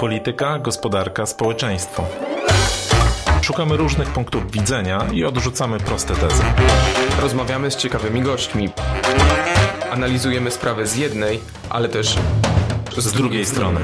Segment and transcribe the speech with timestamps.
[0.00, 2.04] Polityka, gospodarka, społeczeństwo.
[3.42, 6.42] Szukamy różnych punktów widzenia i odrzucamy proste tezy.
[7.22, 8.68] Rozmawiamy z ciekawymi gośćmi.
[9.90, 11.40] Analizujemy sprawę z jednej,
[11.70, 12.16] ale też
[12.96, 13.80] z, z drugiej strony.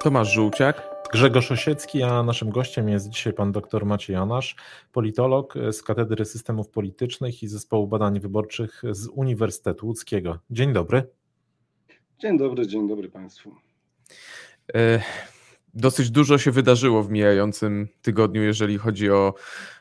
[0.00, 0.82] Tomasz Żółciak.
[1.12, 4.56] Grzegorz Osiecki, a naszym gościem jest dzisiaj pan dr Maciej Janasz,
[4.92, 10.38] politolog z Katedry Systemów Politycznych i Zespołu Badań Wyborczych z Uniwersytetu Łódzkiego.
[10.50, 11.21] Dzień dobry.
[12.22, 13.54] Dzień dobry, dzień dobry Państwu.
[14.74, 15.02] E,
[15.74, 19.34] dosyć dużo się wydarzyło w mijającym tygodniu, jeżeli chodzi o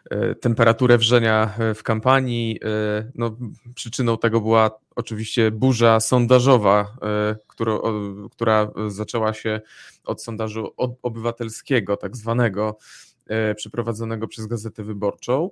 [0.10, 2.60] e, temperaturę wrzenia e, w kampanii.
[3.16, 3.38] No,
[3.76, 6.98] przyczyną tego była oczywiście burza sondażowa,
[7.48, 7.80] która,
[8.32, 9.62] która zaczęła się
[10.04, 12.78] od sondażu obywatelskiego, tak zwanego,
[13.56, 15.50] przeprowadzonego przez Gazetę Wyborczą.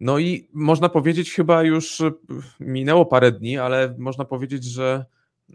[0.00, 2.02] No i można powiedzieć, chyba już
[2.60, 5.04] minęło parę dni, ale można powiedzieć, że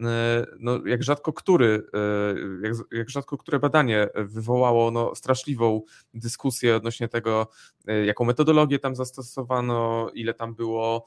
[0.00, 5.82] E, no, jak rzadko który, e, jak, jak rzadko które badanie wywołało no, straszliwą
[6.14, 7.50] dyskusję odnośnie tego,
[7.86, 11.06] e, jaką metodologię tam zastosowano, ile tam było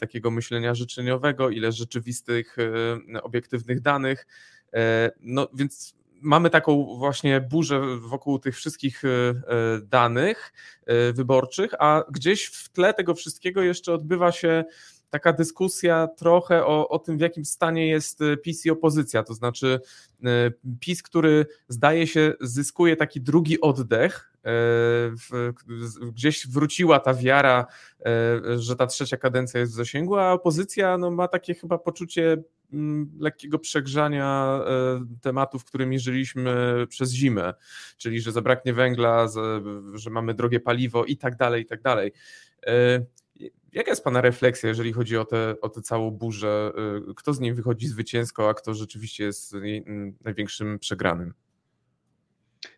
[0.00, 2.56] takiego myślenia życzeniowego, ile rzeczywistych,
[3.22, 4.26] obiektywnych danych.
[5.20, 9.02] No więc mamy taką właśnie burzę wokół tych wszystkich
[9.82, 10.52] danych
[11.14, 14.64] wyborczych, a gdzieś w tle tego wszystkiego jeszcze odbywa się
[15.10, 19.22] taka dyskusja trochę o, o tym, w jakim stanie jest e, PiS i opozycja.
[19.22, 19.80] To znaczy,
[20.24, 20.28] e,
[20.80, 24.50] PiS, który zdaje się zyskuje taki drugi oddech, e,
[26.12, 27.66] gdzieś wróciła ta wiara,
[28.56, 32.42] że ta trzecia kadencja jest w zasięgu, a opozycja no, ma takie chyba poczucie
[33.18, 34.60] lekkiego przegrzania
[35.20, 37.54] tematów, którymi żyliśmy przez zimę,
[37.96, 39.28] czyli że zabraknie węgla,
[39.94, 42.12] że mamy drogie paliwo i tak dalej, i tak dalej.
[43.72, 46.72] Jaka jest Pana refleksja, jeżeli chodzi o tę o te całą burzę?
[47.10, 49.54] Y, kto z niej wychodzi zwycięsko, a kto rzeczywiście jest
[50.24, 51.34] największym przegranym?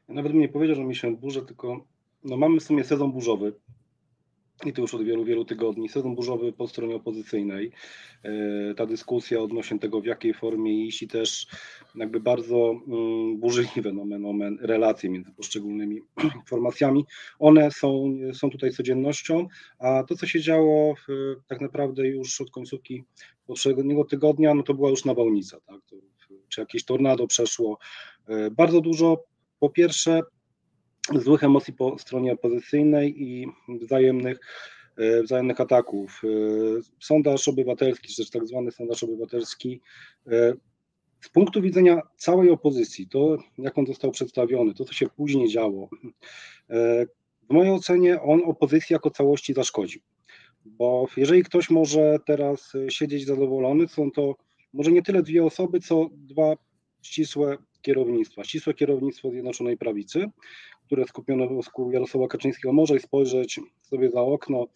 [0.09, 1.87] nawet bym nie powiedział, że mi się burzę, tylko
[2.25, 3.53] no mamy w sumie sezon burzowy
[4.67, 7.73] i to już od wielu, wielu tygodni, sezon burzowy po stronie opozycyjnej.
[8.23, 11.47] E, ta dyskusja odnośnie tego, w jakiej formie iść i też
[11.95, 16.01] jakby bardzo mm, burzliwe nomen, nomen, relacje między poszczególnymi
[16.49, 17.05] formacjami,
[17.39, 22.51] one są, są tutaj codziennością, a to, co się działo w, tak naprawdę już od
[22.51, 23.05] końcówki
[23.47, 25.81] poprzedniego tygodnia, no to była już nawałnica, tak?
[26.49, 27.79] Czy jakieś tornado przeszło.
[28.29, 29.25] E, bardzo dużo,
[29.59, 30.21] po pierwsze,
[31.11, 34.41] złych emocji po stronie opozycyjnej i wzajemnych,
[34.97, 36.23] e, wzajemnych ataków.
[36.25, 36.29] E,
[37.01, 39.81] sondaż obywatelski, czy też tak zwany sondaż obywatelski,
[40.27, 40.55] e,
[41.21, 45.89] z punktu widzenia całej opozycji, to jak on został przedstawiony, to co się później działo,
[47.49, 50.01] w mojej ocenie on opozycji jako całości zaszkodził.
[50.65, 54.37] Bo jeżeli ktoś może teraz siedzieć zadowolony, są to
[54.73, 56.57] może nie tyle dwie osoby, co dwa
[57.03, 58.45] ścisłe kierownictwa.
[58.45, 60.31] Ścisłe kierownictwo Zjednoczonej Prawicy,
[60.87, 64.67] które skupione wokół Jarosława Kaczyńskiego, może spojrzeć sobie za okno,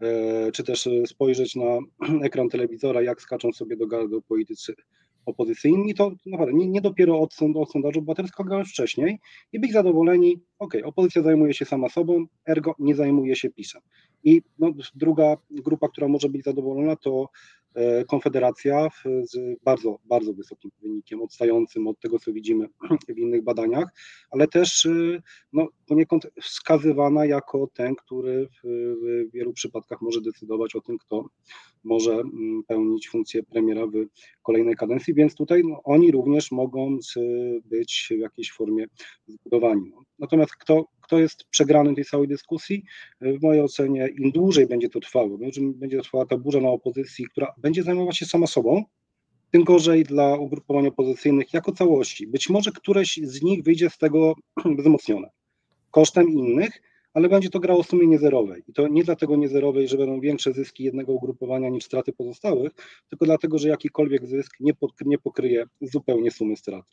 [0.00, 1.78] e, czy też spojrzeć na
[2.26, 4.74] ekran telewizora, jak skaczą sobie do gardu politycy
[5.26, 9.20] opozycyjni, to naprawdę nie, nie dopiero od, od sondażu obywatelskiego, ale wcześniej
[9.52, 13.82] i być zadowoleni, ok, opozycja zajmuje się sama sobą, ergo nie zajmuje się PiSem.
[14.24, 17.28] I no, druga grupa, która może być zadowolona, to
[18.08, 22.68] Konfederacja z bardzo, bardzo wysokim wynikiem, odstającym od tego, co widzimy
[23.14, 23.88] w innych badaniach,
[24.30, 25.22] ale też e,
[25.52, 28.66] no, poniekąd wskazywana jako ten, który w,
[29.32, 31.28] wielu przypadkach może decydować o tym, kto
[31.84, 33.92] może mm, pełnić funkcję premiera w
[34.42, 36.98] kolejnej kadencji, więc tutaj no, oni również mogą
[37.64, 38.86] być w jakiejś formie
[39.26, 39.92] zbudowani.
[40.18, 42.84] Natomiast kto, kto jest przegrany tej całej dyskusji?
[43.20, 45.38] W mojej ocenie im dłużej będzie to trwało,
[45.74, 48.84] będzie trwała ta burza na opozycji, która będzie zajmować się sama sobą,
[49.50, 52.26] tym gorzej dla ugrupowań opozycyjnych jako całości.
[52.26, 54.34] Być może któreś z nich wyjdzie z tego
[54.78, 55.30] wzmocnione
[55.90, 56.82] kosztem innych,
[57.14, 58.62] ale będzie to grało w sumie niezerowej.
[58.68, 62.72] I to nie dlatego niezerowej, że będą większe zyski jednego ugrupowania niż straty pozostałych,
[63.08, 64.72] tylko dlatego, że jakikolwiek zysk nie,
[65.06, 66.84] nie pokryje zupełnie sumy strat.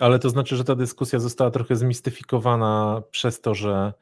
[0.00, 3.92] Ale to znaczy, że ta dyskusja została trochę zmistyfikowana przez to, że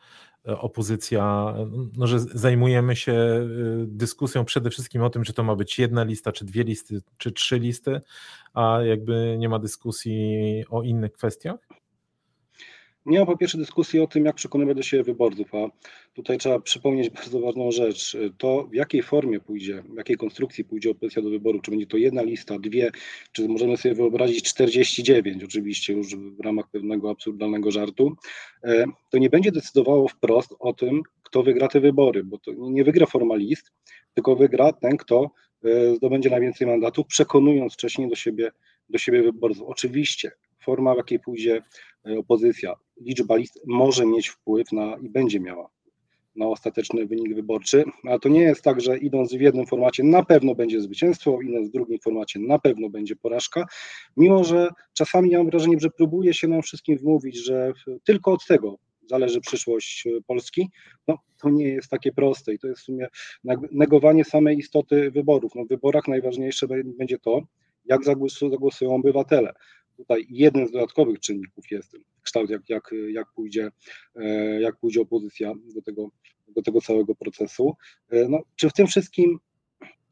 [0.46, 1.54] opozycja,
[1.96, 3.46] no, że zajmujemy się e,
[3.86, 7.32] dyskusją przede wszystkim o tym, czy to ma być jedna lista, czy dwie listy, czy
[7.32, 8.00] trzy listy,
[8.54, 11.65] a jakby nie ma dyskusji o innych kwestiach?
[13.06, 15.68] Nie ma po pierwsze dyskusji o tym, jak przekonywać do siebie wyborców, a
[16.14, 18.16] tutaj trzeba przypomnieć bardzo ważną rzecz.
[18.38, 21.96] To w jakiej formie pójdzie, w jakiej konstrukcji pójdzie opozycja do wyboru, czy będzie to
[21.96, 22.90] jedna lista, dwie,
[23.32, 28.16] czy możemy sobie wyobrazić 49, oczywiście już w ramach pewnego absurdalnego żartu,
[28.64, 32.84] e, to nie będzie decydowało wprost o tym, kto wygra te wybory, bo to nie
[32.84, 33.72] wygra formalist,
[34.14, 35.30] tylko wygra ten, kto
[35.96, 38.50] zdobędzie najwięcej mandatów, przekonując wcześniej do siebie,
[38.88, 39.64] do siebie wyborców.
[39.66, 40.30] Oczywiście
[40.66, 41.62] forma, w jakiej pójdzie
[42.18, 45.68] opozycja, liczba list może mieć wpływ na i będzie miała
[46.36, 50.24] na ostateczny wynik wyborczy, a to nie jest tak, że idąc w jednym formacie na
[50.24, 53.66] pewno będzie zwycięstwo, idąc w drugim formacie na pewno będzie porażka,
[54.16, 57.72] mimo że czasami mam wrażenie, że próbuje się nam wszystkim wmówić, że
[58.04, 58.78] tylko od tego
[59.10, 60.70] zależy przyszłość Polski,
[61.08, 63.08] no to nie jest takie proste i to jest w sumie
[63.72, 65.52] negowanie samej istoty wyborów.
[65.54, 66.66] No, w wyborach najważniejsze
[66.98, 67.40] będzie to,
[67.84, 69.52] jak zagłosują obywatele.
[69.96, 73.70] Tutaj jeden z dodatkowych czynników jest kształt, jak, jak, jak, pójdzie,
[74.16, 76.10] e, jak pójdzie opozycja do tego,
[76.48, 77.76] do tego całego procesu.
[78.10, 79.38] E, no, czy w tym wszystkim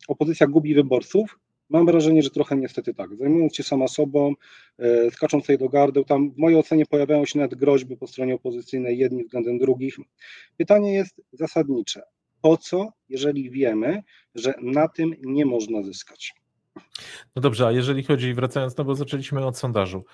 [0.08, 1.38] opozycja gubi wyborców?
[1.68, 3.16] Mam wrażenie, że trochę niestety tak.
[3.16, 4.34] Zajmując się sama sobą,
[4.78, 8.34] e, skacząc sobie do gardeł, tam w mojej ocenie pojawiają się nawet groźby po stronie
[8.34, 9.96] opozycyjnej, jedni względem drugich.
[10.56, 12.02] Pytanie jest zasadnicze.
[12.42, 14.02] Po co, jeżeli wiemy,
[14.34, 16.43] że na tym nie można zyskać?
[17.36, 20.04] No dobrze, a jeżeli chodzi, wracając, no bo zaczęliśmy od sondażu.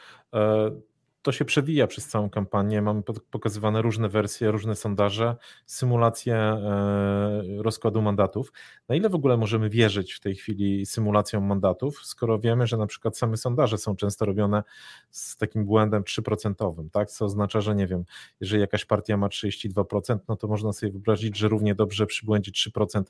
[1.22, 2.82] To się przewija przez całą kampanię.
[2.82, 5.37] Mamy pokazywane różne wersje, różne sondaże,
[5.67, 8.52] symulacje e, rozkładu mandatów.
[8.88, 12.87] Na ile w ogóle możemy wierzyć w tej chwili symulacjom mandatów, skoro wiemy, że na
[12.87, 14.62] przykład same sondaże są często robione
[15.11, 17.11] z takim błędem 3%, tak?
[17.11, 18.05] Co oznacza, że nie wiem,
[18.40, 22.52] jeżeli jakaś partia ma 32%, no to można sobie wyobrazić, że równie dobrze przy błędzie
[22.52, 23.02] 3%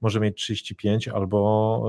[0.00, 1.86] może mieć 35 albo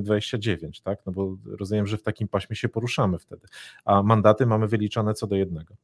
[0.00, 0.98] 29, e, tak?
[1.06, 3.46] No bo rozumiem, że w takim paśmie się poruszamy wtedy.
[3.84, 4.68] A mandaty mamy
[5.14, 5.74] co do jednego.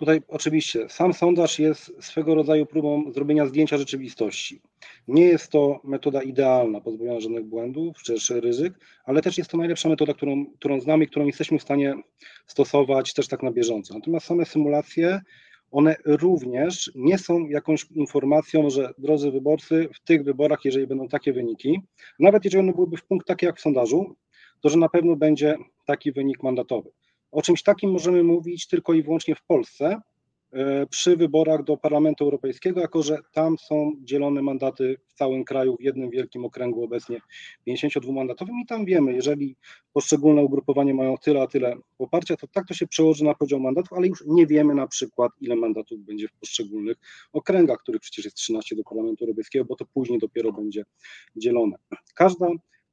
[0.00, 4.60] Tutaj oczywiście sam sondaż jest swego rodzaju próbą zrobienia zdjęcia rzeczywistości.
[5.08, 8.74] Nie jest to metoda idealna, pozbawiona żadnych błędów czy ryzyk,
[9.04, 11.94] ale też jest to najlepsza metoda, którą, którą znamy, którą jesteśmy w stanie
[12.46, 13.94] stosować też tak na bieżąco.
[13.94, 15.20] Natomiast same symulacje,
[15.70, 21.32] one również nie są jakąś informacją, że drodzy wyborcy, w tych wyborach, jeżeli będą takie
[21.32, 21.80] wyniki,
[22.18, 24.16] nawet jeżeli one byłyby w punkt taki jak w sondażu,
[24.60, 26.90] to że na pewno będzie taki wynik mandatowy.
[27.32, 30.00] O czymś takim możemy mówić tylko i wyłącznie w Polsce
[30.52, 35.76] e, przy wyborach do Parlamentu Europejskiego, jako że tam są dzielone mandaty w całym kraju
[35.76, 37.20] w jednym wielkim okręgu obecnie
[37.64, 39.56] 52 mandatowym i tam wiemy, jeżeli
[39.92, 43.92] poszczególne ugrupowania mają tyle, a tyle poparcia, to tak to się przełoży na podział mandatów,
[43.92, 46.96] ale już nie wiemy na przykład, ile mandatów będzie w poszczególnych
[47.32, 50.84] okręgach, których przecież jest 13 do Parlamentu Europejskiego, bo to później dopiero będzie
[51.36, 51.76] dzielone.
[52.14, 52.46] Każda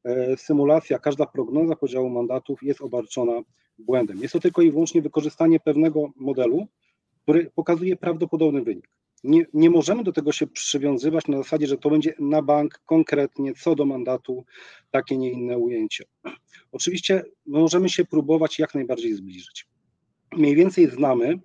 [0.04, 3.42] e, symulacja, każda prognoza podziału mandatów jest obarczona
[3.80, 4.18] błędem.
[4.18, 6.68] Jest to tylko i wyłącznie wykorzystanie pewnego modelu,
[7.24, 8.90] który pokazuje prawdopodobny wynik.
[9.24, 13.54] Nie, nie możemy do tego się przywiązywać na zasadzie, że to będzie na bank konkretnie
[13.54, 14.46] co do mandatu
[14.92, 16.06] takie, nie inne ujęcie.
[16.72, 19.68] Oczywiście możemy się próbować jak najbardziej zbliżyć.
[20.32, 21.40] Mniej więcej znamy,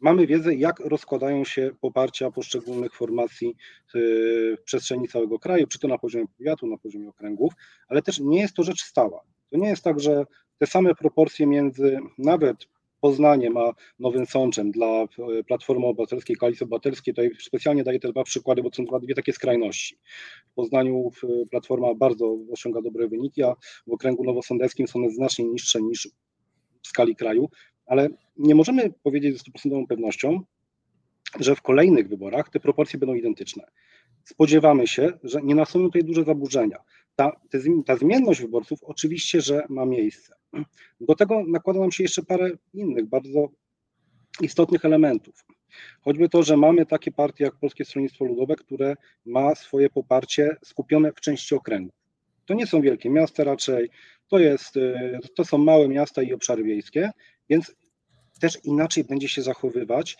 [0.00, 3.56] mamy wiedzę, jak rozkładają się poparcia poszczególnych formacji
[3.94, 7.52] w przestrzeni całego kraju, czy to na poziomie powiatu, na poziomie okręgów,
[7.88, 9.20] ale też nie jest to rzecz stała.
[9.50, 10.26] To nie jest tak, że
[10.60, 12.66] te same proporcje między nawet
[13.00, 15.08] Poznaniem a Nowym Sączem dla e,
[15.46, 17.14] Platformy Obywatelskiej, Koalicji Obywatelskiej.
[17.14, 19.96] Tutaj specjalnie daję te dwa przykłady, bo to są dwie takie skrajności.
[20.50, 21.10] W Poznaniu
[21.50, 23.54] Platforma bardzo osiąga dobre wyniki, a
[23.86, 26.08] w okręgu nowosądeckim są one znacznie niższe niż
[26.82, 27.48] w skali kraju,
[27.86, 30.40] ale nie możemy powiedzieć ze stuprocentową pewnością,
[31.40, 33.64] że w kolejnych wyborach te proporcje będą identyczne.
[34.24, 36.76] Spodziewamy się, że nie nastąpią tutaj duże zaburzenia.
[37.20, 37.32] Ta,
[37.86, 40.34] ta zmienność wyborców oczywiście, że ma miejsce.
[41.00, 43.48] Do tego nakłada nam się jeszcze parę innych bardzo
[44.40, 45.44] istotnych elementów.
[46.00, 51.12] Choćby to, że mamy takie partie jak Polskie Stronnictwo Ludowe, które ma swoje poparcie skupione
[51.12, 51.94] w części okręgów.
[52.46, 53.90] To nie są wielkie miasta raczej,
[54.28, 54.74] to, jest,
[55.36, 57.10] to są małe miasta i obszary wiejskie,
[57.48, 57.74] więc
[58.40, 60.16] też inaczej będzie się zachowywać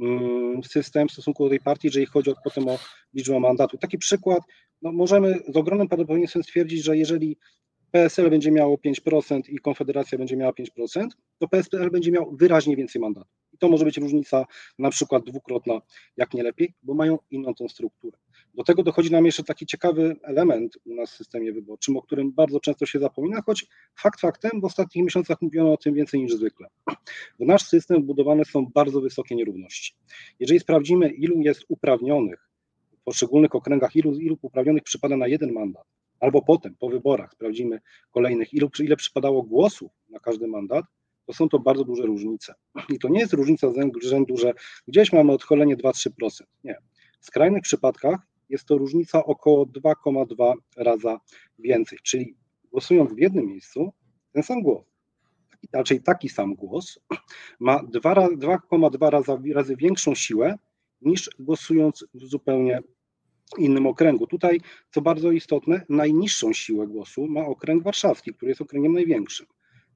[0.00, 2.78] mm, system w stosunku do tej partii, jeżeli chodzi o, potem o
[3.14, 3.80] liczbę mandatów.
[3.80, 4.42] Taki przykład,
[4.84, 7.36] no możemy z ogromnym prawdopodobieństwem stwierdzić, że jeżeli
[7.90, 11.06] PSL będzie miało 5% i Konfederacja będzie miała 5%,
[11.38, 13.32] to PSL będzie miał wyraźnie więcej mandatów.
[13.52, 14.46] I to może być różnica
[14.78, 15.80] na przykład dwukrotna,
[16.16, 18.18] jak nie lepiej, bo mają inną tą strukturę.
[18.54, 22.32] Do tego dochodzi nam jeszcze taki ciekawy element u nas w systemie wyborczym, o którym
[22.32, 23.66] bardzo często się zapomina, choć
[24.02, 26.68] fakt faktem w ostatnich miesiącach mówiono o tym więcej niż zwykle.
[27.40, 29.94] W nasz system budowane są bardzo wysokie nierówności.
[30.40, 32.53] Jeżeli sprawdzimy, ilu jest uprawnionych
[33.04, 35.84] poszczególnych okręgach, ilu, ilu uprawnionych przypada na jeden mandat,
[36.20, 37.80] albo potem, po wyborach, sprawdzimy
[38.10, 40.84] kolejnych, ilu, ile przypadało głosów na każdy mandat,
[41.26, 42.54] to są to bardzo duże różnice.
[42.88, 44.52] I to nie jest różnica z rzędu, że
[44.88, 46.10] gdzieś mamy odchylenie 2-3%.
[46.64, 46.76] Nie.
[47.20, 51.20] W skrajnych przypadkach jest to różnica około 2,2 raza
[51.58, 52.34] więcej, czyli
[52.70, 53.92] głosując w jednym miejscu,
[54.32, 54.84] ten sam głos,
[55.72, 56.98] raczej taki sam głos,
[57.60, 60.58] ma 2,2 razy, razy większą siłę
[61.00, 62.80] niż głosując w zupełnie
[63.58, 64.26] innym okręgu.
[64.26, 64.60] Tutaj,
[64.90, 69.46] co bardzo istotne, najniższą siłę głosu ma okręg warszawski, który jest okręgiem największym.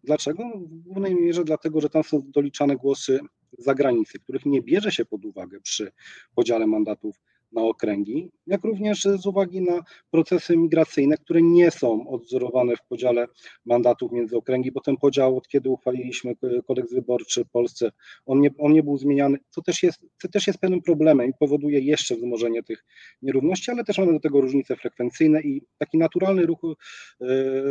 [0.05, 0.45] Dlaczego?
[0.57, 3.21] W głównej mierze dlatego, że tam są doliczane głosy
[3.59, 5.93] zagranicy, których nie bierze się pod uwagę przy
[6.35, 7.17] podziale mandatów
[7.53, 13.27] na okręgi, jak również z uwagi na procesy migracyjne, które nie są odzorowane w podziale
[13.65, 16.35] mandatów między okręgi, bo ten podział od kiedy uchwaliliśmy
[16.67, 17.91] kodeks wyborczy w Polsce,
[18.27, 21.33] on nie, on nie był zmieniany, co też, jest, co też jest pewnym problemem i
[21.39, 22.85] powoduje jeszcze wzmożenie tych
[23.23, 27.27] nierówności, ale też mamy do tego różnice frekwencyjne i taki naturalny ruch, e,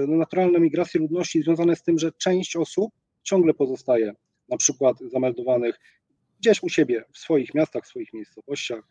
[0.08, 2.92] no, naturalne migracje ludności związane z tym, że część osób
[3.24, 4.14] ciągle pozostaje
[4.50, 5.80] na przykład zameldowanych
[6.40, 8.88] gdzieś u siebie, w swoich miastach, w swoich miejscowościach,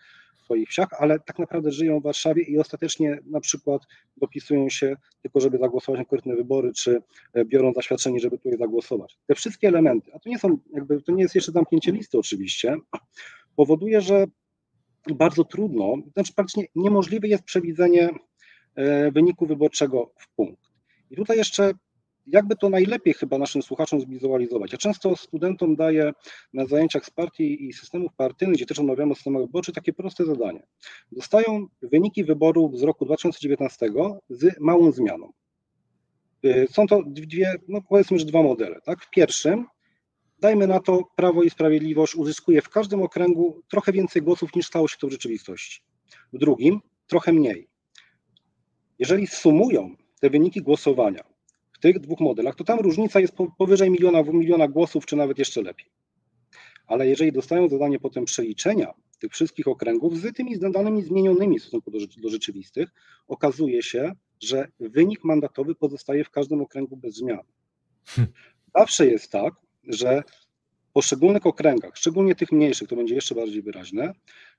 [0.46, 3.82] swoich wsiach, ale tak naprawdę żyją w Warszawie i ostatecznie na przykład
[4.16, 7.02] dopisują się tylko, żeby zagłosować na konkretne wybory, czy
[7.34, 9.18] e, biorą zaświadczenie, żeby tutaj zagłosować.
[9.26, 12.76] Te wszystkie elementy, a to nie są, jakby, to nie jest jeszcze zamknięcie listy oczywiście,
[13.56, 14.24] powoduje, że
[15.14, 18.10] bardzo trudno, znaczy praktycznie niemożliwe jest przewidzenie
[18.74, 20.62] e, wyniku wyborczego w punkt.
[21.10, 21.72] I tutaj jeszcze
[22.26, 24.72] jakby to najlepiej chyba naszym słuchaczom zwizualizować.
[24.72, 26.12] Ja często studentom daję
[26.52, 30.66] na zajęciach z partii i systemów partyjnych, gdzie też omawiamy system wyborczy, takie proste zadanie.
[31.12, 33.90] Dostają wyniki wyborów z roku 2019
[34.30, 35.32] z małą zmianą.
[36.44, 38.80] Y, są to dwie, no powiedzmy, że dwa modele.
[38.80, 39.02] Tak?
[39.02, 39.66] W pierwszym,
[40.38, 44.88] dajmy na to, Prawo i Sprawiedliwość uzyskuje w każdym okręgu trochę więcej głosów niż stało
[44.88, 45.80] się to w rzeczywistości.
[46.32, 47.68] W drugim, trochę mniej.
[48.98, 51.35] Jeżeli sumują te wyniki głosowania
[51.86, 55.86] tych dwóch modelach, to tam różnica jest powyżej miliona, miliona głosów, czy nawet jeszcze lepiej.
[56.86, 61.90] Ale jeżeli dostają zadanie potem przeliczenia tych wszystkich okręgów z tymi danymi zmienionymi w stosunku
[61.90, 62.88] do, do rzeczywistych,
[63.28, 67.46] okazuje się, że wynik mandatowy pozostaje w każdym okręgu bez zmian.
[68.06, 68.32] Hmm.
[68.76, 70.22] Zawsze jest tak, że
[70.88, 74.12] w poszczególnych okręgach, szczególnie tych mniejszych, to będzie jeszcze bardziej wyraźne,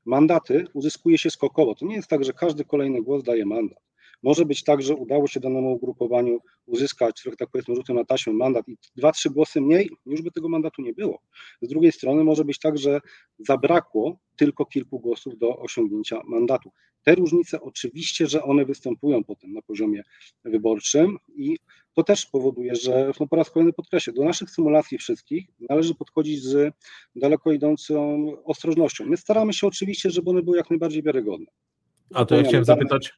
[0.05, 1.75] mandaty uzyskuje się skokowo.
[1.75, 3.86] To nie jest tak, że każdy kolejny głos daje mandat.
[4.23, 8.33] Może być tak, że udało się danemu ugrupowaniu uzyskać, trochę tak powiedzmy, rzutem na taśmę
[8.33, 11.21] mandat i dwa, trzy głosy mniej, już by tego mandatu nie było.
[11.61, 13.01] Z drugiej strony może być tak, że
[13.39, 16.71] zabrakło tylko kilku głosów do osiągnięcia mandatu.
[17.03, 20.03] Te różnice oczywiście, że one występują potem na poziomie
[20.45, 21.57] wyborczym i
[21.93, 26.43] to też powoduje, że no po raz kolejny podkreślę, do naszych symulacji wszystkich należy podchodzić
[26.43, 26.73] z
[27.15, 29.05] daleko idącą ostrożnością.
[29.05, 31.47] My staramy się oczywiście, żeby one były jak najbardziej wiarygodne.
[32.13, 33.13] A to ja chciałem zapytać,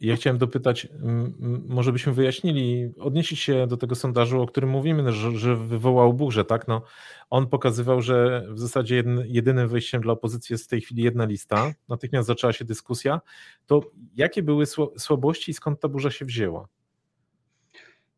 [0.00, 0.88] ja chciałem dopytać,
[1.68, 6.44] może byśmy wyjaśnili, odnieśli się do tego sondażu, o którym mówimy, że, że wywołał burzę,
[6.44, 6.68] tak?
[6.68, 6.82] No,
[7.30, 11.72] on pokazywał, że w zasadzie jedynym wyjściem dla opozycji jest w tej chwili jedna lista.
[11.88, 13.20] Natychmiast zaczęła się dyskusja.
[13.66, 13.80] To
[14.16, 14.64] jakie były
[14.98, 16.68] słabości i skąd ta burza się wzięła?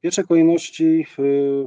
[0.03, 1.07] Pierwszej kolejności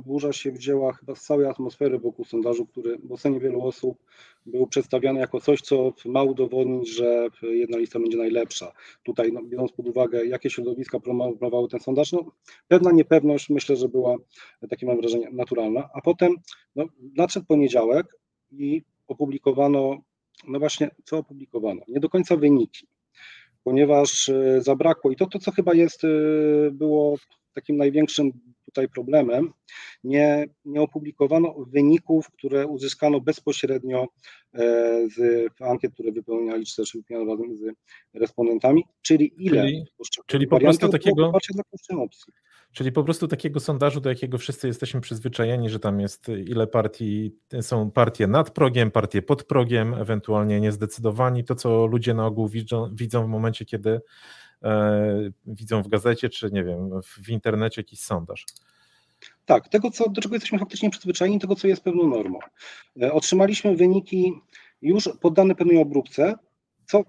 [0.05, 3.97] burza się wzięła chyba z całej atmosfery wokół sondażu, który w ocenie wielu osób
[4.45, 8.71] był przedstawiany jako coś, co ma udowodnić, że jedna lista będzie najlepsza.
[9.03, 12.31] Tutaj, no, biorąc pod uwagę, jakie środowiska promowały ten sondaż, no,
[12.67, 14.15] pewna niepewność myślę, że była,
[14.69, 15.89] takie mam wrażenie, naturalna.
[15.93, 16.35] A potem
[16.75, 18.17] no, nadszedł poniedziałek
[18.51, 19.97] i opublikowano,
[20.47, 21.81] no właśnie, co opublikowano?
[21.87, 22.87] Nie do końca wyniki,
[23.63, 26.07] ponieważ e, zabrakło i to, to co chyba jest, e,
[26.71, 27.17] było
[27.55, 28.31] takim największym
[28.65, 29.53] tutaj problemem.
[30.03, 34.07] Nie, nie opublikowano wyników, które uzyskano bezpośrednio
[34.53, 34.59] e,
[35.15, 37.75] z ankiet, które wypełniali, czy też wypełniano razem z
[38.13, 39.85] respondentami, czyli ile czyli,
[40.25, 42.33] czyli po prostu takiego opcji.
[42.75, 47.31] Czyli po prostu takiego sondażu, do jakiego wszyscy jesteśmy przyzwyczajeni, że tam jest ile partii,
[47.61, 52.89] są partie nad progiem, partie pod progiem, ewentualnie niezdecydowani, to co ludzie na ogół widzą,
[52.95, 54.01] widzą w momencie, kiedy
[55.45, 58.45] widzą w gazecie, czy nie wiem, w internecie jakiś sondaż.
[59.45, 62.39] Tak, tego, co, do czego jesteśmy faktycznie przyzwyczajeni, tego, co jest pewną normą.
[63.01, 64.33] E, otrzymaliśmy wyniki
[64.81, 66.35] już poddane pewnej obróbce,
[66.85, 67.03] co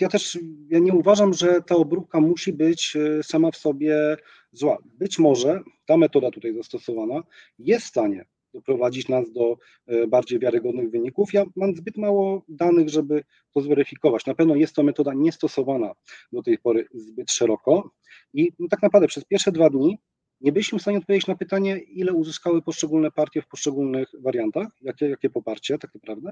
[0.00, 4.16] ja też ja nie uważam, że ta obróbka musi być e, sama w sobie
[4.52, 4.78] zła.
[4.98, 7.22] Być może ta metoda tutaj zastosowana
[7.58, 9.56] jest w stanie doprowadzić nas do
[9.86, 11.32] e, bardziej wiarygodnych wyników.
[11.32, 14.26] Ja mam zbyt mało danych, żeby to zweryfikować.
[14.26, 15.92] Na pewno jest to metoda niestosowana
[16.32, 17.90] do tej pory zbyt szeroko
[18.34, 19.98] i no, tak naprawdę przez pierwsze dwa dni
[20.42, 25.08] nie byliśmy w stanie odpowiedzieć na pytanie, ile uzyskały poszczególne partie w poszczególnych wariantach, jakie,
[25.08, 26.30] jakie poparcie tak naprawdę.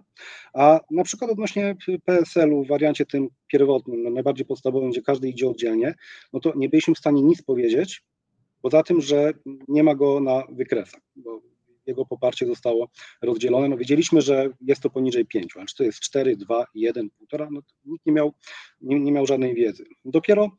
[0.54, 5.94] A na przykład odnośnie PSL-u w wariancie tym pierwotnym, najbardziej podstawowym, gdzie każdy idzie oddzielnie,
[6.32, 8.02] no to nie byliśmy w stanie nic powiedzieć,
[8.62, 9.32] poza tym, że
[9.68, 11.50] nie ma go na wykresach, bo
[11.87, 12.88] jego poparcie zostało
[13.22, 13.68] rozdzielone.
[13.68, 17.49] No wiedzieliśmy, że jest to poniżej 5, a czy to jest 4, 2, 1, 1,5,
[17.50, 18.32] no nikt nie miał,
[18.80, 19.84] nie, nie miał żadnej wiedzy.
[20.04, 20.50] Dopiero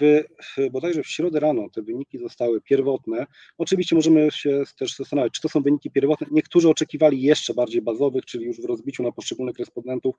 [0.00, 0.22] w,
[0.70, 3.26] bodajże w środę rano te wyniki zostały pierwotne.
[3.58, 6.26] Oczywiście możemy się też zastanawiać, czy to są wyniki pierwotne.
[6.30, 10.14] Niektórzy oczekiwali jeszcze bardziej bazowych, czyli już w rozbiciu na poszczególnych respondentów.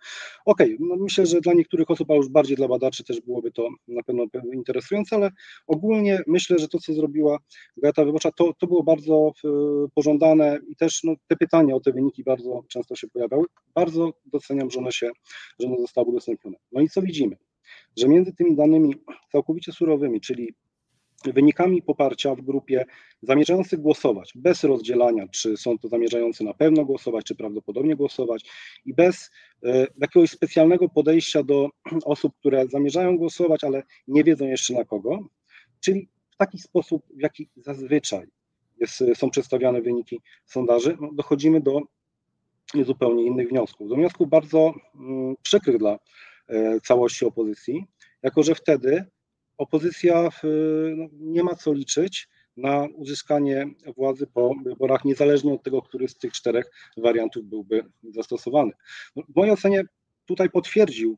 [0.45, 3.51] Okej, okay, no myślę, że dla niektórych osób, a już bardziej dla badaczy też byłoby
[3.51, 5.31] to na pewno interesujące, ale
[5.67, 7.39] ogólnie myślę, że to, co zrobiła
[7.77, 9.31] Gazeta Wyborcza, to, to było bardzo
[9.95, 13.45] pożądane i też no, te pytania o te wyniki bardzo często się pojawiały.
[13.75, 15.09] Bardzo doceniam, że one się,
[15.59, 16.57] że one zostały udostępnione.
[16.71, 17.48] No i co widzimy?
[17.97, 18.95] Że między tymi danymi
[19.31, 20.53] całkowicie surowymi, czyli
[21.25, 22.85] wynikami poparcia w grupie
[23.21, 28.45] zamierzających głosować, bez rozdzielania, czy są to zamierzający na pewno głosować, czy prawdopodobnie głosować,
[28.85, 29.31] i bez
[29.63, 31.69] e, jakiegoś specjalnego podejścia do
[32.05, 35.19] osób, które zamierzają głosować, ale nie wiedzą jeszcze na kogo,
[35.79, 38.27] czyli w taki sposób, w jaki zazwyczaj
[38.79, 41.81] jest, są przedstawiane wyniki sondaży, no dochodzimy do
[42.85, 43.89] zupełnie innych wniosków.
[43.89, 45.99] Do wniosków bardzo mm, przykrych dla
[46.83, 47.85] całości opozycji,
[48.23, 49.05] jako że wtedy
[49.57, 50.29] opozycja
[50.95, 52.27] no, nie ma co liczyć
[52.57, 58.71] na uzyskanie władzy po wyborach, niezależnie od tego, który z tych czterech wariantów byłby zastosowany.
[59.15, 59.83] No, w mojej ocenie
[60.25, 61.17] tutaj potwierdził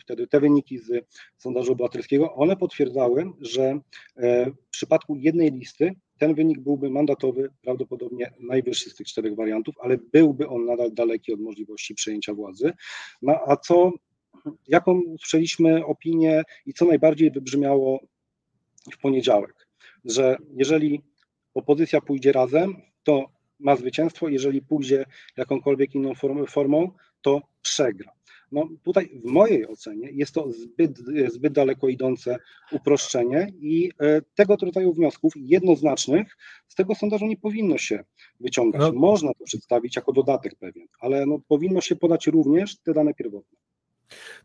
[0.00, 2.34] wtedy te wyniki z sondażu obywatelskiego.
[2.34, 3.80] One potwierdzały, że
[4.16, 9.74] e, w przypadku jednej listy ten wynik byłby mandatowy, prawdopodobnie najwyższy z tych czterech wariantów,
[9.80, 12.72] ale byłby on nadal daleki od możliwości przejęcia władzy.
[13.22, 13.92] No, a co
[14.68, 18.00] jaką usłyszeliśmy opinię i co najbardziej wybrzmiało
[18.92, 19.68] w poniedziałek,
[20.04, 21.02] że jeżeli
[21.54, 25.04] opozycja pójdzie razem, to ma zwycięstwo, jeżeli pójdzie
[25.36, 26.12] jakąkolwiek inną
[26.48, 26.90] formą,
[27.22, 28.12] to przegra.
[28.52, 32.36] No tutaj w mojej ocenie jest to zbyt, zbyt daleko idące
[32.72, 36.36] uproszczenie i e, tego rodzaju wniosków jednoznacznych
[36.68, 38.04] z tego sondażu nie powinno się
[38.40, 38.80] wyciągać.
[38.80, 38.92] No.
[38.92, 43.58] Można to przedstawić jako dodatek pewien, ale no, powinno się podać również te dane pierwotne.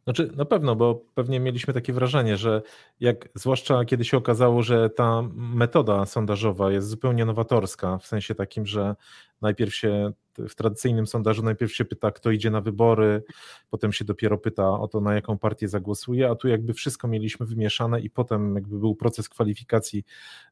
[0.04, 2.62] Znaczy, na pewno, bo pewnie mieliśmy takie wrażenie, że
[3.00, 8.66] jak zwłaszcza kiedy się okazało, że ta metoda sondażowa jest zupełnie nowatorska, w sensie takim,
[8.66, 8.96] że
[9.42, 13.24] najpierw się w tradycyjnym sondażu najpierw się pyta, kto idzie na wybory,
[13.70, 17.46] potem się dopiero pyta o to, na jaką partię zagłosuje, a tu jakby wszystko mieliśmy
[17.46, 20.04] wymieszane i potem jakby był proces kwalifikacji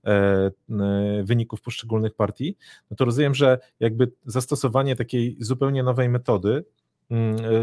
[0.05, 0.51] e,
[1.23, 2.57] wyników poszczególnych partii,
[2.91, 6.65] no to rozumiem, że jakby zastosowanie takiej zupełnie nowej metody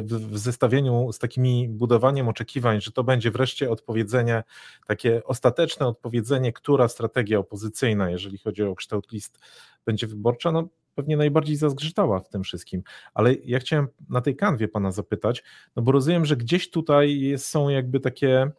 [0.02, 4.44] w zestawieniu z takimi budowaniem oczekiwań, że to będzie wreszcie odpowiedzenie,
[4.86, 9.38] takie ostateczne odpowiedzenie, która strategia opozycyjna, jeżeli chodzi o kształt list,
[9.86, 12.82] będzie wyborcza, no pewnie najbardziej zazgrzytała w tym wszystkim.
[13.14, 15.44] Ale ja chciałem na tej kanwie pana zapytać,
[15.76, 18.52] no bo rozumiem, że gdzieś tutaj są jakby takie Mm,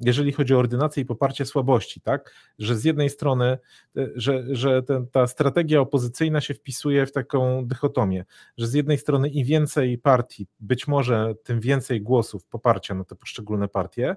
[0.00, 2.34] jeżeli chodzi o ordynację i poparcie słabości, tak?
[2.58, 3.58] Że z jednej strony,
[3.96, 8.24] e, że, że ten, ta strategia opozycyjna się wpisuje w taką dychotomię,
[8.58, 13.14] że z jednej strony im więcej partii, być może tym więcej głosów poparcia na te
[13.14, 14.16] poszczególne partie,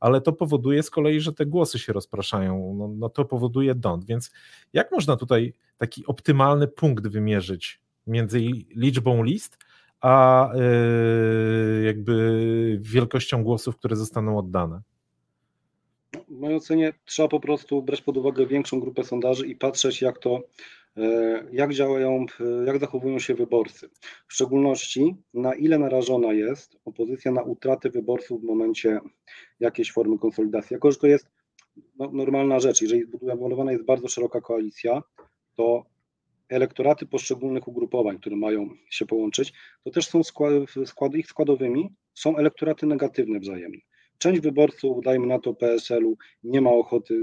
[0.00, 4.04] ale to powoduje z kolei, że te głosy się rozpraszają, no, no to powoduje dąd,
[4.04, 4.30] więc
[4.72, 8.38] jak można tutaj taki optymalny punkt wymierzyć między
[8.76, 9.58] liczbą list,
[10.02, 14.80] a y, jakby wielkością głosów, które zostaną oddane?
[16.28, 20.18] W mojej ocenie trzeba po prostu brać pod uwagę większą grupę sondaży i patrzeć, jak
[20.18, 20.40] to,
[20.96, 22.26] e, jak działają,
[22.66, 23.88] jak zachowują się wyborcy.
[24.28, 29.00] W szczególności, na ile narażona jest opozycja na utratę wyborców w momencie
[29.60, 30.74] jakiejś formy konsolidacji.
[30.74, 31.30] Jako, że to jest
[31.98, 35.02] no, normalna rzecz, jeżeli zbudowana jest bardzo szeroka koalicja,
[35.56, 35.91] to
[36.52, 39.52] elektoraty poszczególnych ugrupowań, które mają się połączyć,
[39.84, 40.22] to też są
[40.86, 43.80] składy ich składowymi, są elektoraty negatywne wzajemnie.
[44.18, 47.20] Część wyborców, dajmy na to PSL-u, nie ma ochoty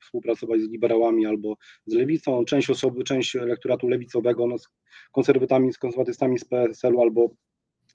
[0.00, 4.68] współpracować z liberałami albo z lewicą, część osoby, część elektoratu lewicowego no, z
[5.12, 7.30] konserwatami, z konserwatystami z PSL-u albo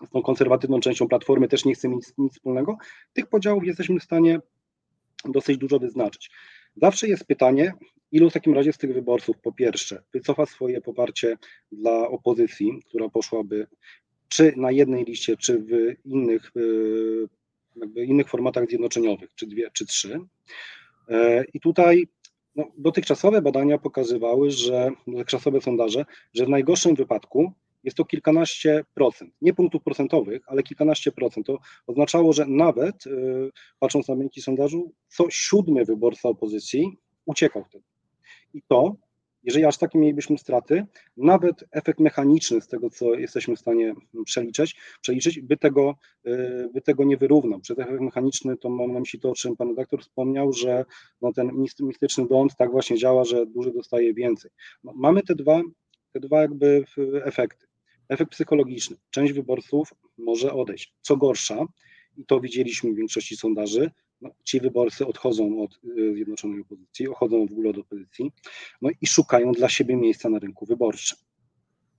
[0.07, 2.77] z tą konserwatywną częścią Platformy też nie chce mieć nic wspólnego.
[3.13, 4.39] Tych podziałów jesteśmy w stanie
[5.25, 6.31] dosyć dużo wyznaczyć.
[6.75, 7.73] Zawsze jest pytanie,
[8.11, 11.37] Ilu w takim razie z tych wyborców, po pierwsze, wycofa swoje poparcie
[11.71, 13.67] dla opozycji, która poszłaby
[14.27, 15.71] czy na jednej liście, czy w
[16.05, 16.51] innych,
[17.75, 20.19] jakby innych formatach zjednoczeniowych, czy dwie, czy trzy.
[21.09, 22.07] E, I tutaj
[22.55, 29.33] no, dotychczasowe badania pokazywały, że dotychczasowe sondaże, że w najgorszym wypadku jest to kilkanaście procent,
[29.41, 31.47] nie punktów procentowych, ale kilkanaście procent.
[31.47, 37.83] To oznaczało, że nawet, y, patrząc na wyniki sondażu, co siódmy wyborca opozycji uciekał wtedy.
[38.53, 38.95] I to,
[39.43, 40.85] jeżeli aż takie mielibyśmy straty,
[41.17, 45.95] nawet efekt mechaniczny z tego, co jesteśmy w stanie przeliczyć, przeliczyć by, tego,
[46.27, 47.59] y, by tego nie wyrównał.
[47.59, 50.85] Przez efekt mechaniczny to mam na myśli to, o czym pan redaktor wspomniał, że
[51.21, 54.51] no ten mistyczny dąd tak właśnie działa, że duży dostaje więcej.
[54.83, 55.61] No, mamy te dwa,
[56.13, 56.83] te dwa jakby
[57.23, 57.67] efekty.
[58.09, 58.97] Efekt psychologiczny.
[59.09, 60.93] Część wyborców może odejść.
[61.01, 61.65] Co gorsza,
[62.17, 67.45] i to widzieliśmy w większości sondaży, no, ci wyborcy odchodzą od y, Zjednoczonej Opozycji, odchodzą
[67.45, 68.31] w ogóle od opozycji,
[68.81, 71.17] no i szukają dla siebie miejsca na rynku wyborczym.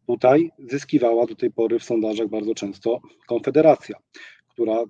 [0.07, 3.97] Tutaj zyskiwała do tej pory w sondażach bardzo często Konfederacja,
[4.49, 4.85] która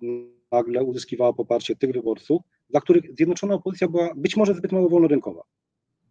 [0.52, 5.42] nagle uzyskiwała poparcie tych wyborców, dla których Zjednoczona Opozycja była być może zbyt mało wolnorynkowa.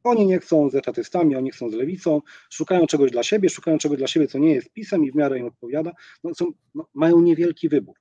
[0.04, 3.98] Oni nie chcą z etatystami, oni chcą z lewicą, szukają czegoś dla siebie, szukają czegoś
[3.98, 5.92] dla siebie, co nie jest pisem i w miarę im odpowiada.
[6.24, 7.96] No, są, no, mają niewielki wybór.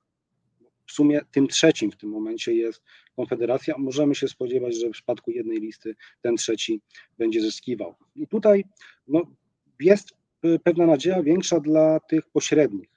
[0.87, 2.83] W sumie tym trzecim w tym momencie jest
[3.15, 3.75] Konfederacja.
[3.77, 6.81] Możemy się spodziewać, że w przypadku jednej listy ten trzeci
[7.17, 7.95] będzie zyskiwał.
[8.15, 8.63] I tutaj
[9.07, 9.21] no,
[9.79, 10.13] jest
[10.63, 12.89] pewna nadzieja większa dla tych pośrednich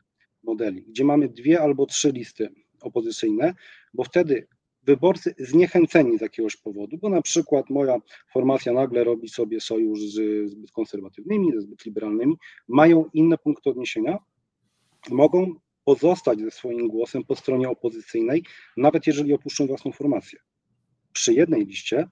[0.43, 2.49] modeli, gdzie mamy dwie albo trzy listy
[2.81, 3.55] opozycyjne,
[3.95, 4.47] bo wtedy
[4.83, 7.97] wyborcy zniechęceni z jakiegoś powodu, bo na przykład moja
[8.33, 12.35] formacja nagle robi sobie sojusz z zbyt konserwatywnymi, ze zbyt liberalnymi,
[12.69, 14.19] mają inne punkty odniesienia,
[15.11, 15.55] mogą
[15.91, 18.43] pozostać ze swoim głosem po stronie opozycyjnej,
[18.77, 20.39] nawet jeżeli opuszczą własną formację.
[21.13, 22.09] Przy jednej liście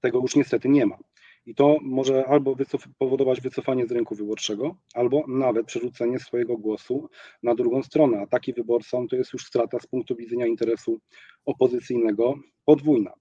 [0.00, 0.98] tego już niestety nie ma.
[1.46, 7.08] I to może albo wycof- powodować wycofanie z rynku wyborczego, albo nawet przerzucenie swojego głosu
[7.42, 8.20] na drugą stronę.
[8.20, 11.00] A taki wyborca to jest już strata z punktu widzenia interesu
[11.44, 13.12] opozycyjnego podwójna.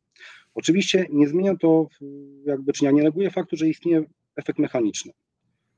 [0.56, 1.88] Oczywiście nie zmienia to,
[2.45, 4.04] jakby, czy ja nie neguję faktu, że istnieje
[4.36, 5.12] efekt mechaniczny.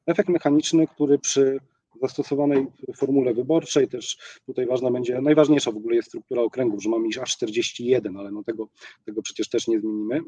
[0.06, 1.60] Efekt mechaniczny, który przy
[2.02, 7.08] zastosowanej formule wyborczej też tutaj ważna będzie, najważniejsza w ogóle jest struktura okręgów, że mamy
[7.08, 8.70] ich aż 41, ale no tego,
[9.06, 10.22] tego przecież też nie zmienimy.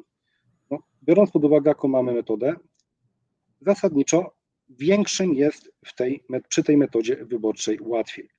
[0.71, 2.55] No, biorąc pod uwagę, jaką mamy metodę,
[3.61, 8.29] zasadniczo większym jest w tej, przy tej metodzie wyborczej łatwiej.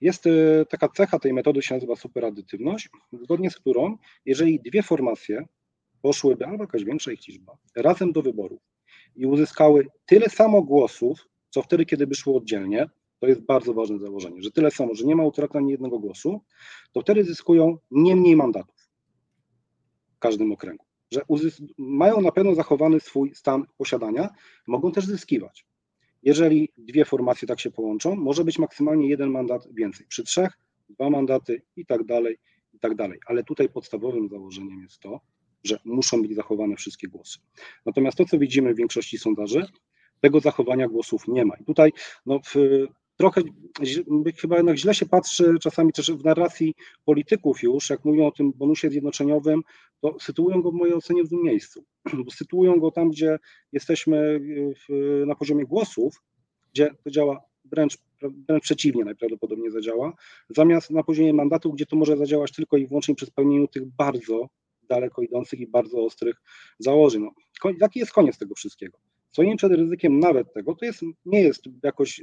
[0.00, 0.30] Jest e,
[0.70, 5.46] taka cecha tej metody, się nazywa superaddytywność, zgodnie z którą, jeżeli dwie formacje
[6.02, 8.60] poszłyby, albo jakaś większa ich liczba, razem do wyborów
[9.16, 13.98] i uzyskały tyle samo głosów, co wtedy, kiedy by szło oddzielnie, to jest bardzo ważne
[13.98, 16.40] założenie, że tyle samo, że nie ma utraty ani jednego głosu,
[16.92, 18.90] to wtedy zyskują nie mniej mandatów
[20.16, 21.20] w każdym okręgu że
[21.78, 24.28] mają na pewno zachowany swój stan posiadania,
[24.66, 25.66] mogą też zyskiwać.
[26.22, 30.06] Jeżeli dwie formacje tak się połączą, może być maksymalnie jeden mandat więcej.
[30.06, 30.52] Przy trzech
[30.88, 32.38] dwa mandaty i tak dalej,
[32.72, 33.18] i tak dalej.
[33.26, 35.20] Ale tutaj podstawowym założeniem jest to,
[35.64, 37.38] że muszą być zachowane wszystkie głosy.
[37.86, 39.66] Natomiast to, co widzimy w większości sondaży,
[40.20, 41.54] tego zachowania głosów nie ma.
[41.56, 41.92] I tutaj
[42.26, 42.54] no, w,
[43.18, 43.42] trochę
[44.36, 48.52] chyba jednak źle się patrzy czasami też w narracji polityków już, jak mówią o tym
[48.52, 49.62] bonusie zjednoczeniowym,
[50.00, 51.84] to sytuują go w mojej ocenie w tym miejscu,
[52.24, 53.38] bo sytuują go tam, gdzie
[53.72, 54.40] jesteśmy
[54.88, 56.22] w, na poziomie głosów,
[56.72, 57.98] gdzie to działa wręcz,
[58.48, 60.12] wręcz przeciwnie najprawdopodobniej zadziała,
[60.48, 64.48] zamiast na poziomie mandatu, gdzie to może zadziałać tylko i wyłącznie przy spełnieniu tych bardzo
[64.88, 66.36] daleko idących i bardzo ostrych
[66.78, 67.22] założeń.
[67.22, 68.98] No, jaki jest koniec tego wszystkiego?
[69.30, 72.22] Stoimy przed ryzykiem nawet tego, to jest, nie jest jakoś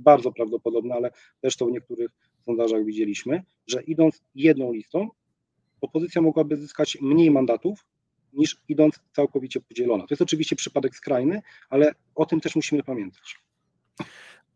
[0.00, 2.10] bardzo prawdopodobne, ale też to w niektórych
[2.44, 5.08] sondażach widzieliśmy, że idąc jedną listą,
[5.80, 7.86] opozycja mogłaby zyskać mniej mandatów
[8.32, 10.02] niż idąc całkowicie podzielona.
[10.02, 13.38] To jest oczywiście przypadek skrajny, ale o tym też musimy pamiętać.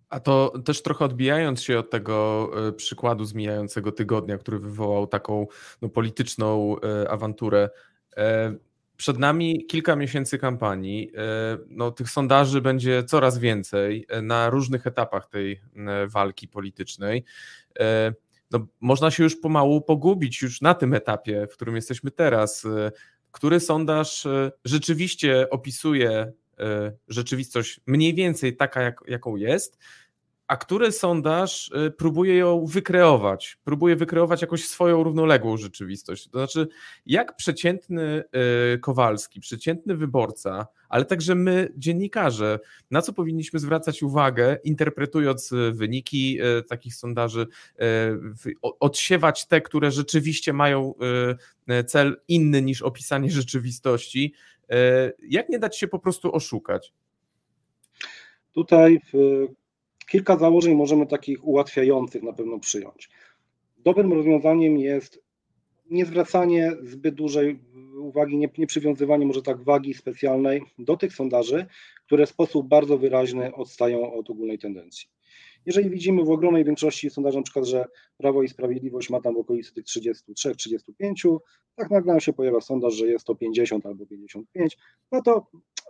[0.08, 5.06] A to też trochę odbijając się od tego e, przykładu z mijającego tygodnia, który wywołał
[5.06, 5.46] taką
[5.82, 7.70] no, polityczną e, awanturę,
[9.00, 11.12] przed nami kilka miesięcy kampanii.
[11.16, 17.24] E, no, tych sondaży będzie coraz więcej e, na różnych etapach tej e, walki politycznej.
[18.50, 22.66] No, można się już pomału pogubić już na tym etapie, w którym jesteśmy teraz.
[23.30, 24.26] Który sondaż
[24.64, 26.32] rzeczywiście opisuje
[27.08, 29.78] rzeczywistość mniej więcej taka, jak, jaką jest,
[30.50, 36.28] a który sondaż y, próbuje ją wykreować, próbuje wykreować jakąś swoją równoległą rzeczywistość.
[36.28, 36.68] To znaczy,
[37.06, 38.24] jak przeciętny
[38.74, 42.58] y, Kowalski, przeciętny wyborca, ale także my, dziennikarze,
[42.90, 47.46] na co powinniśmy zwracać uwagę, interpretując y, wyniki takich sondaży,
[48.60, 50.94] odsiewać te, które rzeczywiście mają
[51.86, 54.34] cel inny niż opisanie rzeczywistości.
[55.28, 56.92] Jak nie dać się po prostu oszukać?
[58.52, 59.46] Tutaj w
[60.10, 63.10] Kilka założeń możemy takich ułatwiających na pewno przyjąć.
[63.78, 65.22] Dobrym rozwiązaniem jest
[65.90, 67.60] nie zwracanie zbyt dużej
[68.00, 71.66] uwagi, nie, nie przywiązywanie może tak wagi specjalnej do tych sondaży,
[72.06, 75.08] które w sposób bardzo wyraźny odstają od ogólnej tendencji.
[75.66, 77.84] Jeżeli widzimy w ogromnej większości sondaży na przykład, że
[78.16, 81.38] Prawo i Sprawiedliwość ma tam w okolicy tych 33-35,
[81.76, 84.76] tak nagle się pojawia sondaż, że jest to 50 albo 55,
[85.12, 85.46] no to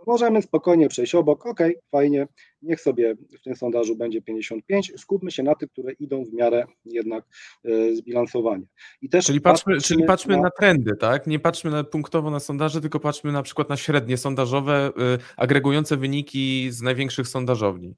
[0.07, 2.29] możemy spokojnie przejść obok, ok, fajnie,
[2.63, 6.65] niech sobie w tym sondażu będzie 55, skupmy się na tych, które idą w miarę
[6.85, 7.25] jednak
[7.65, 8.65] e, zbilansowanie.
[9.03, 10.43] I też czyli patrzmy, patrzmy, czyli patrzmy na...
[10.43, 10.51] na...
[10.51, 11.27] trendy, tak?
[11.27, 15.97] Nie patrzmy na, punktowo na sondaże, tylko patrzmy na przykład na średnie sondażowe, y, agregujące
[15.97, 17.95] wyniki z największych sondażowni.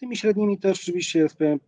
[0.00, 1.58] Tymi średnimi też oczywiście jest pewien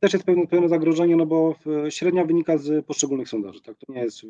[0.00, 1.54] też jest pewne, pewne zagrożenie, no bo
[1.88, 3.60] średnia wynika z poszczególnych sondaży.
[3.60, 3.76] Tak?
[3.78, 4.20] To nie jest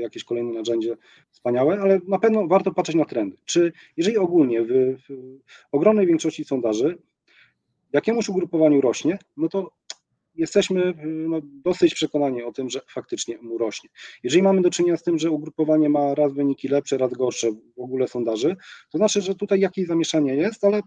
[0.00, 0.96] jakieś kolejne narzędzie
[1.30, 3.36] wspaniałe, ale na pewno warto patrzeć na trendy.
[3.44, 4.68] Czy jeżeli ogólnie w,
[5.08, 5.38] w
[5.72, 6.98] ogromnej większości sondaży
[7.92, 9.70] jakiemuś ugrupowaniu rośnie, no to
[10.34, 13.90] jesteśmy no, dosyć przekonani o tym, że faktycznie mu rośnie.
[14.22, 17.80] Jeżeli mamy do czynienia z tym, że ugrupowanie ma raz wyniki lepsze, raz gorsze w
[17.80, 18.56] ogóle sondaży,
[18.90, 20.80] to znaczy, że tutaj jakieś zamieszanie jest, ale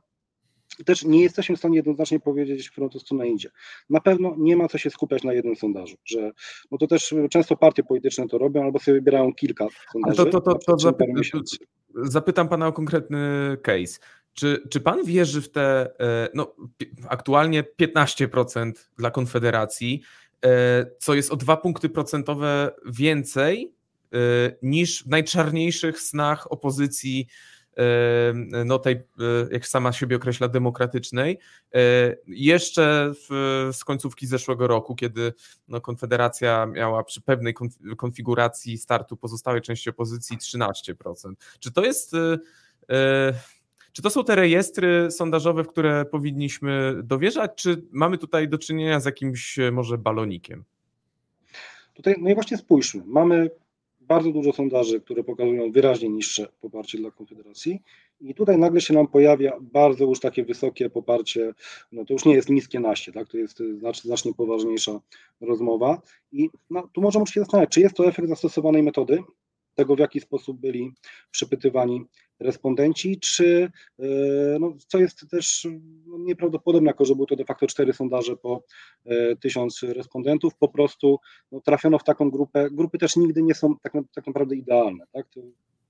[0.86, 3.50] też nie jesteśmy w stanie jednoznacznie powiedzieć, w którą to stronę idzie.
[3.90, 6.32] Na pewno nie ma co się skupiać na jednym sondażu, że
[6.72, 10.18] no to też często partie polityczne to robią, albo sobie wybierają kilka sondaży.
[10.18, 11.16] To, to, to, to zapytam,
[11.96, 13.20] zapytam pana o konkretny
[13.62, 14.00] case.
[14.34, 16.56] Czy, czy pan wierzy w te, e, no
[17.10, 20.02] aktualnie 15% dla Konfederacji,
[20.46, 23.74] e, co jest o dwa punkty procentowe więcej
[24.14, 24.18] e,
[24.62, 27.28] niż w najczarniejszych snach opozycji
[28.66, 29.02] no tej,
[29.52, 31.40] jak sama siebie określa, demokratycznej.
[32.28, 35.34] Jeszcze w, z końcówki zeszłego roku, kiedy
[35.68, 37.54] no, Konfederacja miała przy pewnej
[37.98, 41.34] konfiguracji startu pozostałej części opozycji 13%.
[41.60, 42.16] Czy to jest
[43.92, 49.00] czy to są te rejestry sondażowe, w które powinniśmy dowierzać, czy mamy tutaj do czynienia
[49.00, 50.64] z jakimś e, może balonikiem?
[51.94, 53.04] Tutaj, no i właśnie spójrzmy.
[53.06, 53.50] Mamy
[54.10, 57.82] bardzo dużo sondaży, które pokazują wyraźnie niższe poparcie dla Konfederacji.
[58.22, 61.54] I tutaj nagle się nam pojawia bardzo już takie wysokie poparcie,
[61.92, 63.28] no to już nie jest niskie naście, tak?
[63.28, 65.00] to jest znacznie, znacznie poważniejsza
[65.42, 66.02] rozmowa.
[66.32, 69.24] I no, tu możemy się zastanawiać, czy jest to efekt zastosowanej metody,
[69.76, 70.94] tego w jaki sposób byli
[71.32, 72.06] przepytywani
[72.40, 74.06] respondenci, czy e,
[74.60, 75.68] no, co jest też
[76.06, 78.64] no, nieprawdopodobne, jako że były to de facto cztery sondaże po
[79.06, 81.20] e, tysiąc respondentów, po prostu
[81.52, 82.70] no, trafiono w taką grupę.
[82.72, 85.06] Grupy też nigdy nie są tak, tak naprawdę idealne.
[85.12, 85.28] Tak?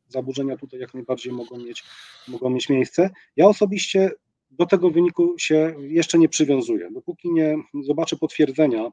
[0.10, 1.84] zaburzenia tutaj jak najbardziej mogą mieć,
[2.28, 3.10] mogą mieć miejsce.
[3.36, 4.12] Ja osobiście
[4.52, 6.90] do tego wyniku się jeszcze nie przywiązuję.
[6.92, 8.92] Dopóki nie zobaczę potwierdzenia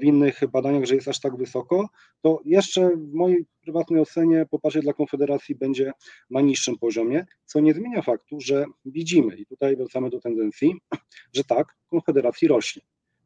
[0.00, 1.88] w innych badaniach, że jest aż tak wysoko,
[2.22, 5.92] to jeszcze w mojej prywatnej ocenie poparcie dla Konfederacji będzie
[6.30, 10.74] na niższym poziomie, co nie zmienia faktu, że widzimy, i tutaj wracamy do tendencji,
[11.32, 12.82] że tak, Konfederacji rośnie.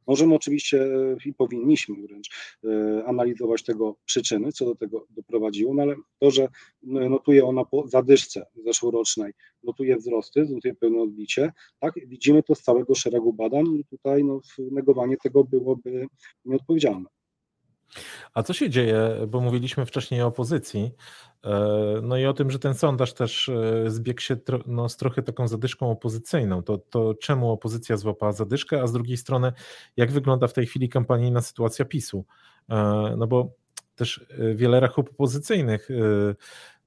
[0.08, 2.28] Możemy oczywiście e, i powinniśmy wręcz
[2.64, 6.48] e, analizować tego przyczyny, co do tego doprowadziło, no ale to, że
[6.82, 9.32] notuje ona po zadyszce zeszłorocznej,
[9.64, 14.40] notuje wzrosty, notuje pełne odbicie, tak, widzimy to z całego szeregu badań i tutaj no,
[14.58, 16.06] negowanie tego byłoby
[16.44, 17.17] nieodpowiedzialne.
[18.34, 20.92] A co się dzieje, bo mówiliśmy wcześniej o opozycji,
[21.44, 21.50] e,
[22.02, 25.48] no i o tym, że ten sondaż też e, zbiegł się no, z trochę taką
[25.48, 26.62] zadyszką opozycyjną.
[26.62, 29.52] To, to czemu opozycja złapała zadyszkę, a z drugiej strony,
[29.96, 32.24] jak wygląda w tej chwili kampanijna sytuacja PiSu?
[32.68, 32.74] E,
[33.16, 33.52] no bo
[33.94, 35.88] też wiele rachub opozycyjnych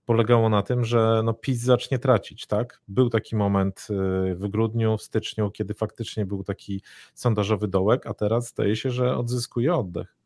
[0.05, 2.81] polegało na tym, że no PiS zacznie tracić, tak?
[2.87, 3.87] Był taki moment
[4.35, 6.81] w grudniu, w styczniu, kiedy faktycznie był taki
[7.13, 10.20] sondażowy dołek, a teraz zdaje się, że odzyskuje oddech.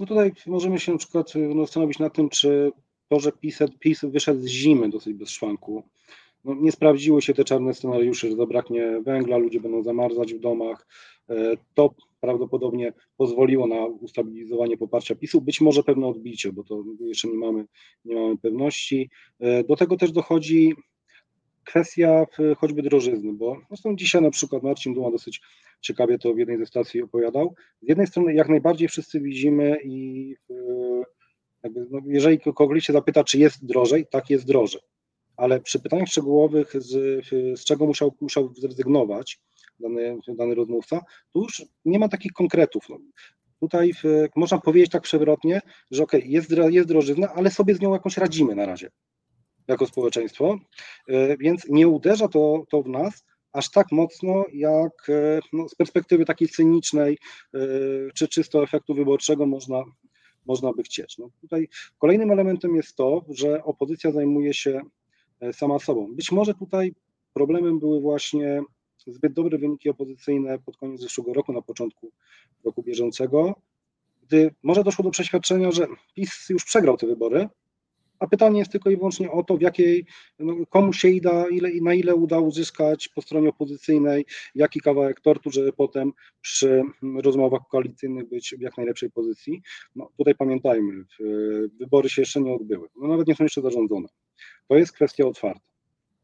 [0.00, 2.72] No tutaj możemy się na przykład no, zastanowić nad tym, czy
[3.08, 5.84] to, że PiS, PiS wyszedł z zimy dosyć bez szwanku,
[6.44, 10.86] no, nie sprawdziły się te czarne scenariusze, że zabraknie węgla, ludzie będą zamarzać w domach.
[11.30, 17.28] E, to prawdopodobnie pozwoliło na ustabilizowanie poparcia PiSu, być może pewne odbicie, bo to jeszcze
[17.28, 17.64] nie mamy,
[18.04, 19.10] nie mamy pewności.
[19.40, 20.74] E, do tego też dochodzi
[21.64, 25.40] kwestia choćby drożyzny, bo zresztą dzisiaj na przykład Marcin Duma dosyć
[25.80, 27.54] ciekawie to w jednej ze stacji opowiadał.
[27.82, 30.34] Z jednej strony jak najbardziej wszyscy widzimy i
[31.62, 34.80] jakby, no, jeżeli kogoś się zapyta, czy jest drożej, tak jest drożej,
[35.36, 37.24] ale przy pytaniach szczegółowych, z,
[37.60, 39.40] z czego musiał, musiał zrezygnować
[39.80, 41.00] dany, dany rozmówca,
[41.32, 42.88] tu już nie ma takich konkretów.
[42.88, 42.98] No.
[43.60, 47.92] Tutaj w, można powiedzieć tak przewrotnie, że ok, jest, jest drożyzna, ale sobie z nią
[47.92, 48.90] jakąś radzimy na razie
[49.70, 50.58] jako społeczeństwo,
[51.08, 55.74] e, więc nie uderza to, to w nas aż tak mocno, jak e, no, z
[55.74, 57.18] perspektywy takiej cynicznej
[57.54, 57.58] e,
[58.14, 59.84] czy czysto efektu wyborczego można,
[60.46, 61.18] można by chcieć.
[61.18, 64.80] No, tutaj kolejnym elementem jest to, że opozycja zajmuje się
[65.52, 66.14] sama sobą.
[66.14, 66.94] Być może tutaj
[67.34, 68.62] problemem były właśnie
[69.06, 72.12] zbyt dobre wyniki opozycyjne pod koniec zeszłego roku, na początku
[72.64, 73.54] roku bieżącego,
[74.22, 77.48] gdy może doszło do przeświadczenia, że PiS już przegrał te wybory,
[78.20, 80.06] a pytanie jest tylko i wyłącznie o to, w jakiej,
[80.38, 85.50] no, komu się da, ile, na ile uda uzyskać po stronie opozycyjnej, jaki kawałek tortu,
[85.50, 86.82] żeby potem przy
[87.22, 89.62] rozmowach koalicyjnych być w jak najlepszej pozycji.
[89.96, 91.04] No, tutaj pamiętajmy,
[91.78, 94.08] wybory się jeszcze nie odbyły, no, nawet nie są jeszcze zarządzone.
[94.68, 95.70] To jest kwestia otwarta.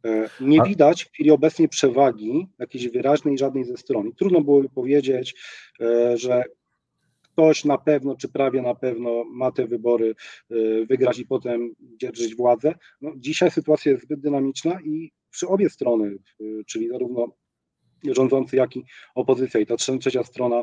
[0.04, 4.12] E, nie widać w chwili obecnej przewagi jakiejś wyraźnej żadnej ze stron.
[4.12, 5.34] Trudno byłoby powiedzieć,
[5.80, 6.44] e, że
[7.36, 10.14] ktoś na pewno, czy prawie na pewno ma te wybory
[10.50, 12.74] y, wygrać i potem dzierżyć władzę.
[13.00, 17.26] No, dzisiaj sytuacja jest zbyt dynamiczna i przy obie strony, y, czyli zarówno
[18.04, 20.62] rządzący, jak i opozycja i ta trzecia strona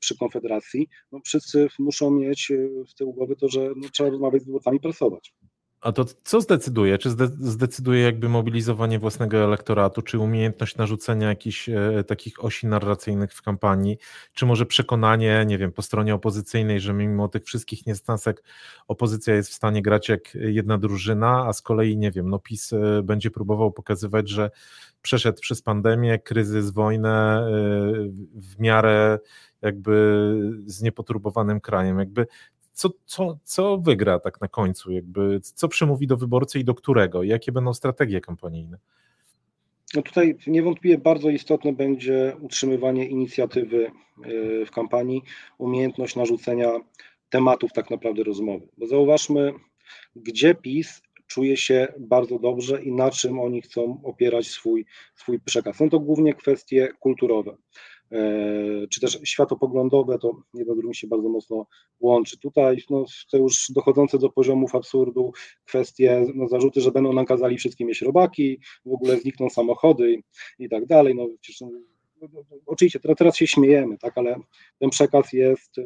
[0.00, 2.52] przy Konfederacji, no wszyscy muszą mieć
[2.90, 5.34] w tyłu głowy to, że no, trzeba rozmawiać z wyborcami, pracować.
[5.80, 6.98] A to co zdecyduje?
[6.98, 13.42] Czy zdecyduje jakby mobilizowanie własnego elektoratu, czy umiejętność narzucenia jakichś e, takich osi narracyjnych w
[13.42, 13.98] kampanii,
[14.34, 18.42] czy może przekonanie, nie wiem, po stronie opozycyjnej, że mimo tych wszystkich niestansek
[18.88, 22.72] opozycja jest w stanie grać jak jedna drużyna, a z kolei, nie wiem, no PiS
[22.72, 24.50] e, będzie próbował pokazywać, że
[25.02, 27.50] przeszedł przez pandemię, kryzys, wojnę e,
[28.34, 29.18] w miarę
[29.62, 30.34] jakby
[30.66, 31.98] z niepoturbowanym krajem.
[31.98, 32.26] Jakby
[32.72, 37.22] co, co, co wygra tak na końcu, jakby, co przemówi do wyborcy i do którego,
[37.22, 38.78] jakie będą strategie kampanijne?
[39.94, 43.90] No tutaj niewątpliwie bardzo istotne będzie utrzymywanie inicjatywy e,
[44.66, 45.22] w kampanii,
[45.58, 46.68] umiejętność narzucenia
[47.30, 48.68] tematów tak naprawdę rozmowy.
[48.78, 49.52] Bo zauważmy,
[50.16, 55.76] gdzie PiS czuje się bardzo dobrze i na czym oni chcą opierać swój, swój przekaz.
[55.76, 57.56] Są to głównie kwestie kulturowe.
[58.12, 61.66] E, czy też światopoglądowe, to drugim się bardzo mocno
[62.00, 62.38] łączy.
[62.38, 65.32] Tutaj no, te już dochodzące do poziomów absurdu
[65.64, 70.22] kwestie, no, zarzuty, że będą nakazali wszystkim jeść robaki, w ogóle znikną samochody
[70.58, 71.14] i, tak dalej.
[71.14, 71.68] No, przecież, no,
[72.20, 74.36] no, no, oczywiście teraz, się śmiejemy, tak, ale
[74.78, 75.84] ten przekaz jest e,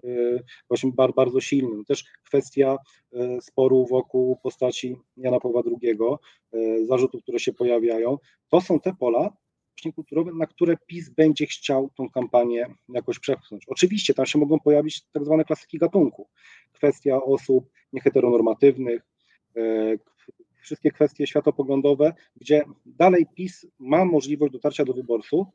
[0.68, 1.84] właśnie bardzo, bardzo silny.
[1.84, 2.76] Też kwestia
[3.12, 5.98] e, sporu wokół postaci Jana Pawła II,
[6.86, 9.30] zarzutów, które się pojawiają, to są te pola,
[9.76, 13.64] właśnie kulturowe, na które PiS będzie chciał tą kampanię jakoś przepchnąć.
[13.68, 16.28] Oczywiście tam się mogą pojawić tak zwane klasyki gatunku.
[16.72, 19.02] Kwestia osób nieheteronormatywnych,
[19.56, 19.96] e,
[20.62, 25.46] wszystkie kwestie światopoglądodowe, gdzie dalej PiS ma możliwość dotarcia do wyborców,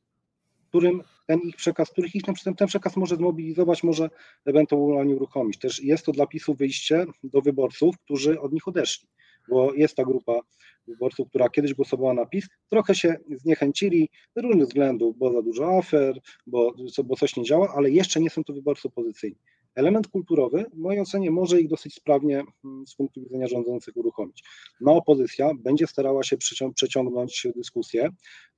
[0.69, 2.23] którym ten ich przekaz, których ich
[2.57, 4.09] ten przekaz może zmobilizować, może
[4.45, 5.59] ewentualnie uruchomić.
[5.59, 9.07] Też jest to dla PiSu wyjście do wyborców, którzy od nich odeszli,
[9.49, 10.41] bo jest ta grupa
[10.87, 15.77] wyborców, która kiedyś głosowała na PiS, trochę się zniechęcili z różnych względów, bo za dużo
[15.77, 16.73] afer, bo,
[17.05, 19.37] bo coś nie działa, ale jeszcze nie są to wyborcy opozycyjni.
[19.75, 24.43] Element kulturowy, w mojej ocenie, może ich dosyć sprawnie mm, z punktu widzenia rządzących uruchomić.
[24.81, 26.37] No, opozycja będzie starała się
[26.75, 28.09] przeciągnąć dyskusję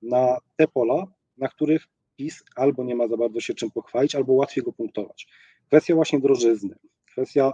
[0.01, 1.05] na te pola,
[1.37, 5.27] na których PiS albo nie ma za bardzo się czym pochwalić, albo łatwiej go punktować.
[5.67, 6.75] Kwestia właśnie drożyzny,
[7.11, 7.51] kwestia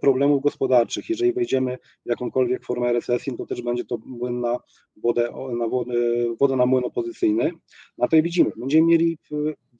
[0.00, 1.10] problemów gospodarczych.
[1.10, 4.58] Jeżeli wejdziemy w jakąkolwiek formę recesji, to też będzie to młyn na
[4.96, 5.94] wodę, na wodę,
[6.40, 7.50] wodę na młyn opozycyjny.
[7.98, 8.50] Na to i widzimy.
[8.56, 9.18] Będziemy mieli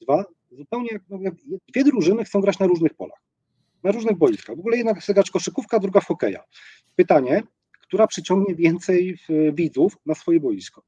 [0.01, 1.31] dwa, zupełnie no,
[1.73, 3.19] dwie drużyny chcą grać na różnych polach,
[3.83, 4.55] na różnych boiskach.
[4.55, 6.43] W ogóle jedna chce grać koszykówka, druga w hokeja.
[6.95, 7.43] Pytanie,
[7.81, 9.17] która przyciągnie więcej
[9.53, 10.81] widzów na swoje boisko?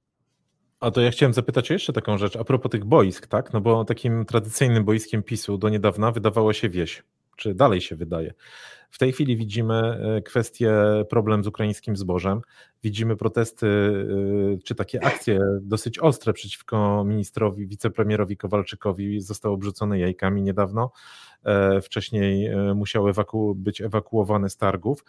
[0.79, 3.53] A to ja chciałem zapytać o jeszcze taką rzecz, a propos tych boisk, tak?
[3.53, 7.03] No bo takim tradycyjnym boiskiem PiSu do niedawna wydawało się wieś
[7.37, 8.33] czy dalej się wydaje.
[8.91, 10.73] W tej chwili widzimy e, kwestię
[11.09, 12.41] problem z ukraińskim zbożem,
[12.83, 20.41] widzimy protesty e, czy takie akcje dosyć ostre przeciwko ministrowi, wicepremierowi Kowalczykowi, został obrzucony jajkami
[20.41, 20.91] niedawno,
[21.43, 25.05] e, wcześniej musiał ewaku być ewakuowany z targów.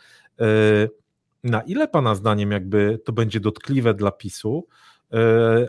[1.44, 4.66] Na ile Pana zdaniem jakby to będzie dotkliwe dla PiSu,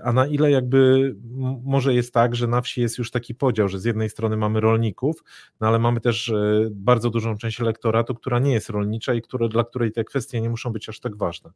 [0.03, 1.15] a na ile jakby
[1.63, 4.59] może jest tak, że na wsi jest już taki podział, że z jednej strony mamy
[4.59, 5.23] rolników,
[5.59, 9.49] no ale mamy też e, bardzo dużą część elektoratu, która nie jest rolnicza i które,
[9.49, 11.51] dla której te kwestie nie muszą być aż tak ważne.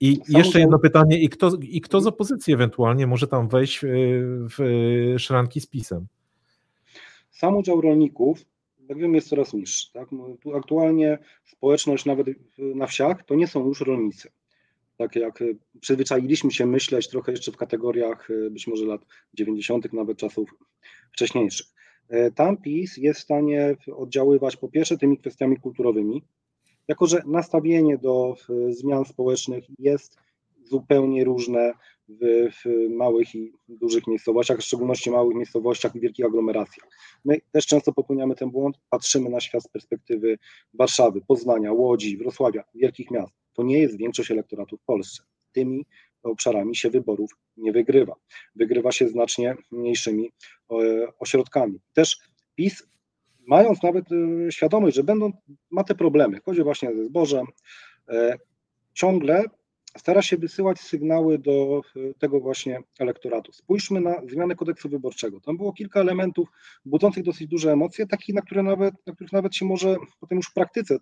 [0.00, 3.88] I jeszcze jedno pytanie, i kto, i kto z opozycji ewentualnie może tam wejść e,
[4.58, 4.58] w
[5.18, 6.06] szranki z pisem?
[7.30, 8.44] Sam udział rolników,
[8.88, 9.92] jak wiem, jest coraz niższy.
[9.92, 10.12] Tak?
[10.12, 12.26] No, tu aktualnie społeczność nawet
[12.58, 14.28] na wsiach to nie są już rolnicy
[14.96, 19.92] tak jak y, przyzwyczailiśmy się myśleć trochę jeszcze w kategoriach y, być może lat 90.,
[19.92, 20.54] nawet czasów
[21.12, 21.66] wcześniejszych.
[22.08, 26.22] E, tam PiS jest w stanie oddziaływać po pierwsze tymi kwestiami kulturowymi,
[26.88, 28.36] jako że nastawienie do
[28.70, 30.16] zmian społecznych jest
[30.64, 31.72] zupełnie różne
[32.08, 36.88] w, w, małych i dużych miejscowościach, w szczególności małych miejscowościach i wielkich aglomeracjach.
[37.24, 40.38] My też często popełniamy ten błąd, patrzymy na świat z perspektywy
[40.74, 43.41] Warszawy, Poznania, Łodzi, Wrocławia, wielkich miast.
[43.52, 45.22] To nie jest większość elektoratu w Polsce.
[45.52, 45.86] Tymi
[46.22, 48.14] obszarami się wyborów nie wygrywa.
[48.54, 50.30] Wygrywa się znacznie mniejszymi
[50.70, 50.74] e,
[51.18, 51.80] ośrodkami.
[51.92, 52.18] Też
[52.54, 52.82] PiS,
[53.46, 55.32] mając nawet e, świadomość, że będą,
[55.70, 57.46] ma te problemy, chodzi właśnie ze zbożem,
[58.92, 59.44] ciągle
[59.98, 63.52] stara się wysyłać sygnały do e, tego właśnie elektoratu.
[63.52, 65.40] Spójrzmy na zmianę kodeksu wyborczego.
[65.40, 66.48] Tam było kilka elementów
[66.84, 70.46] budzących dosyć duże emocje, takich, na, które nawet, na których nawet się może potem już
[70.46, 70.96] w praktyce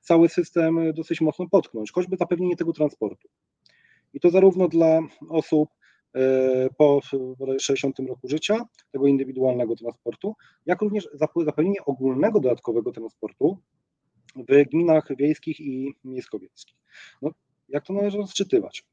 [0.00, 3.28] cały system e, dosyć mocno potknąć, choćby zapewnienie tego transportu.
[4.14, 5.68] I to zarówno dla osób
[6.14, 7.00] e, po
[7.60, 8.60] 60 roku życia,
[8.92, 10.34] tego indywidualnego transportu,
[10.66, 11.08] jak również
[11.44, 13.58] zapewnienie ogólnego dodatkowego transportu
[14.36, 16.76] w gminach wiejskich i miejsko-wiejskich.
[17.22, 17.30] No,
[17.74, 18.84] jak to należy odczytywać?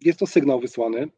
[0.00, 1.08] Jest to sygnał wysłany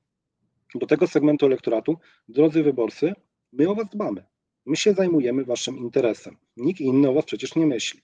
[0.74, 1.96] do tego segmentu elektoratu,
[2.28, 3.12] drodzy wyborcy,
[3.52, 4.24] my o was dbamy.
[4.66, 6.36] My się zajmujemy waszym interesem.
[6.56, 8.00] Nikt inny o was przecież nie myśli.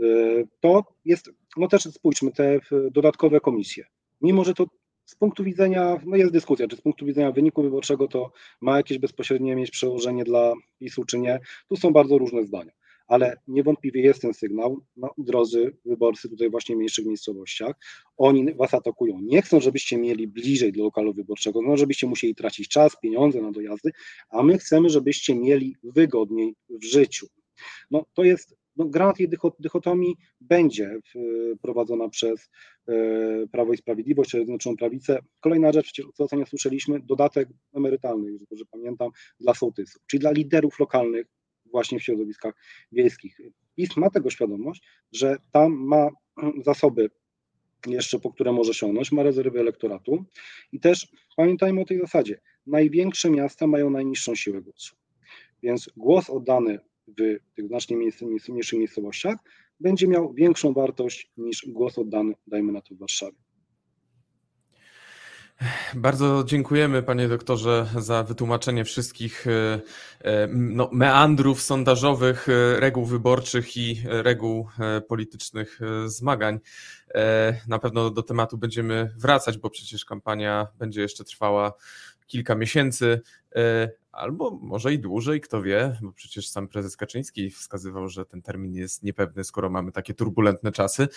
[0.00, 2.60] Y, to jest, no też spójrzmy, te
[2.90, 3.84] dodatkowe komisje.
[4.20, 4.66] Mimo, że to
[5.04, 8.98] z punktu widzenia, no jest dyskusja, czy z punktu widzenia wyniku wyborczego to ma jakieś
[8.98, 11.40] bezpośrednie mieć przełożenie dla PiSu, czy nie.
[11.68, 12.72] Tu są bardzo różne zdania
[13.10, 17.76] ale niewątpliwie jest ten sygnał, no, drodzy wyborcy tutaj właśnie w mniejszych miejscowościach,
[18.16, 19.20] oni was atakują.
[19.22, 23.52] Nie chcą, żebyście mieli bliżej do lokalu wyborczego, no, żebyście musieli tracić czas, pieniądze na
[23.52, 23.90] dojazdy,
[24.30, 27.26] a my chcemy, żebyście mieli wygodniej w życiu.
[27.90, 30.98] No, to jest no, gra tej dychotomii będzie
[31.62, 32.50] prowadzona przez
[32.88, 32.92] e,
[33.52, 35.18] Prawo i Sprawiedliwość, czyli Zjednoczoną Prawicę.
[35.40, 40.30] Kolejna rzecz, przecież co ostatnio słyszeliśmy, dodatek emerytalny, jeżeli dobrze pamiętam, dla sołtysów, czyli dla
[40.30, 41.26] liderów lokalnych
[41.70, 42.54] właśnie w środowiskach
[42.92, 43.40] wiejskich.
[43.76, 46.08] PiS ma tego świadomość, że tam ma
[46.64, 47.10] zasoby
[47.86, 50.24] jeszcze, po które może sięgnąć, ma rezerwy elektoratu
[50.72, 54.96] i też pamiętajmy o tej zasadzie, największe miasta mają najniższą siłę głosu,
[55.62, 57.96] więc głos oddany w tych znacznie
[58.48, 59.36] mniejszych miejscowościach
[59.80, 63.36] będzie miał większą wartość niż głos oddany, dajmy na to w Warszawie.
[65.94, 69.80] Bardzo dziękujemy, panie doktorze, za wytłumaczenie wszystkich e,
[70.20, 74.68] e, no, meandrów sondażowych, e, reguł wyborczych i reguł
[75.08, 76.60] politycznych zmagań.
[77.68, 81.72] Na pewno do tematu będziemy wracać, bo przecież kampania będzie jeszcze trwała
[82.30, 83.20] kilka miesięcy
[84.12, 88.74] albo może i dłużej, kto wie, bo przecież sam prezes Kaczyński wskazywał, że ten termin
[88.74, 91.08] jest niepewny, skoro mamy takie turbulentne czasy.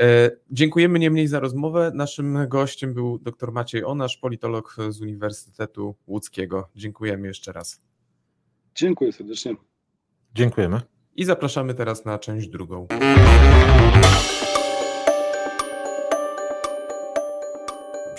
[0.00, 1.92] E, dziękujemy niemniej za rozmowę.
[1.94, 6.68] Naszym gościem był dr Maciej Onasz, politolog z Uniwersytetu Łódzkiego.
[6.76, 7.80] Dziękujemy jeszcze raz.
[8.74, 9.54] Dziękuję serdecznie.
[10.34, 10.80] Dziękujemy.
[11.16, 12.86] I zapraszamy teraz na część drugą.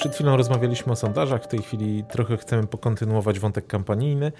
[0.08, 4.32] Przed chwilą rozmawialiśmy o sondażach, w tej chwili trochę chcemy pokontynuować wątek kampanijny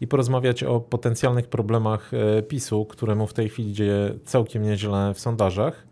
[0.00, 5.20] i porozmawiać o potencjalnych problemach e, PiSu, któremu w tej chwili dzieje całkiem nieźle w
[5.20, 5.86] sondażach.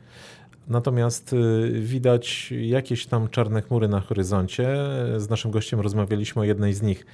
[0.69, 1.37] Natomiast e,
[1.81, 4.69] widać jakieś tam czarne chmury na horyzoncie.
[5.17, 7.07] Z naszym gościem rozmawialiśmy o jednej z nich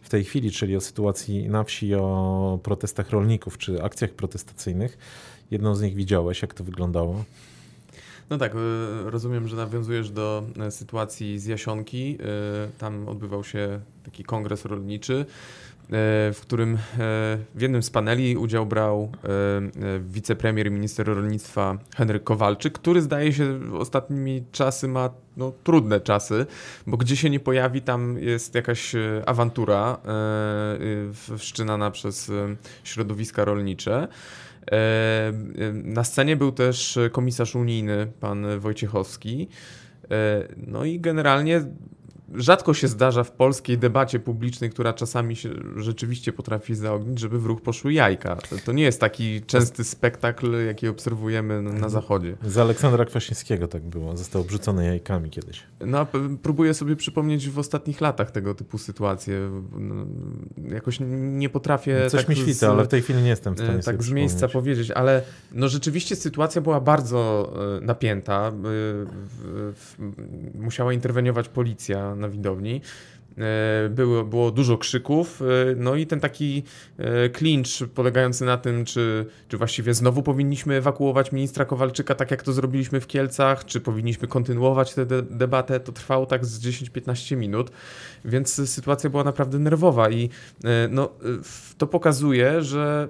[0.00, 4.98] w tej chwili, czyli o sytuacji na wsi, o protestach rolników czy akcjach protestacyjnych.
[5.50, 7.24] Jedną z nich widziałeś, jak to wyglądało?
[8.30, 8.58] No tak, y,
[9.10, 12.18] rozumiem, że nawiązujesz do e, sytuacji z Jasionki.
[12.20, 15.24] Y, tam odbywał się taki kongres rolniczy, y,
[16.32, 16.78] w którym
[17.54, 19.12] w jednym z paneli udział brał
[20.00, 26.46] wicepremier i minister rolnictwa Henryk Kowalczyk, który zdaje się ostatnimi czasy ma no, trudne czasy,
[26.86, 28.92] bo gdzie się nie pojawi, tam jest jakaś
[29.26, 29.98] awantura
[31.38, 32.32] wszczynana przez
[32.84, 34.08] środowiska rolnicze.
[35.72, 39.48] Na scenie był też komisarz unijny, pan Wojciechowski.
[40.10, 41.64] E, no i generalnie
[42.34, 47.46] rzadko się zdarza w polskiej debacie publicznej, która czasami się rzeczywiście potrafi zaognić, żeby w
[47.46, 48.36] ruch poszły jajka.
[48.36, 52.36] To, to nie jest taki częsty spektakl, jaki obserwujemy na zachodzie.
[52.44, 54.16] Z Aleksandra Kwaśniewskiego tak było.
[54.16, 55.62] Został obrzucony jajkami kiedyś.
[55.80, 56.06] No,
[56.42, 59.50] próbuję sobie przypomnieć w ostatnich latach tego typu sytuacje.
[59.78, 59.94] No,
[60.74, 62.10] jakoś nie potrafię...
[62.10, 64.10] Coś tak mi świta, ale w tej chwili nie jestem w stanie e, Tak z
[64.10, 65.22] miejsca powiedzieć, ale
[65.52, 68.48] no rzeczywiście sytuacja była bardzo e, napięta.
[68.48, 68.52] E,
[70.54, 72.80] musiała interweniować policja na widowni.
[73.38, 75.44] E, było, było dużo krzyków, e,
[75.76, 76.62] no i ten taki
[77.32, 82.52] klincz polegający na tym, czy, czy właściwie znowu powinniśmy ewakuować ministra Kowalczyka, tak jak to
[82.52, 87.70] zrobiliśmy w Kielcach, czy powinniśmy kontynuować tę de debatę, to trwało tak z 10-15 minut,
[88.24, 90.30] więc sytuacja była naprawdę nerwowa i
[90.64, 91.08] e, no,
[91.78, 93.08] to pokazuje, że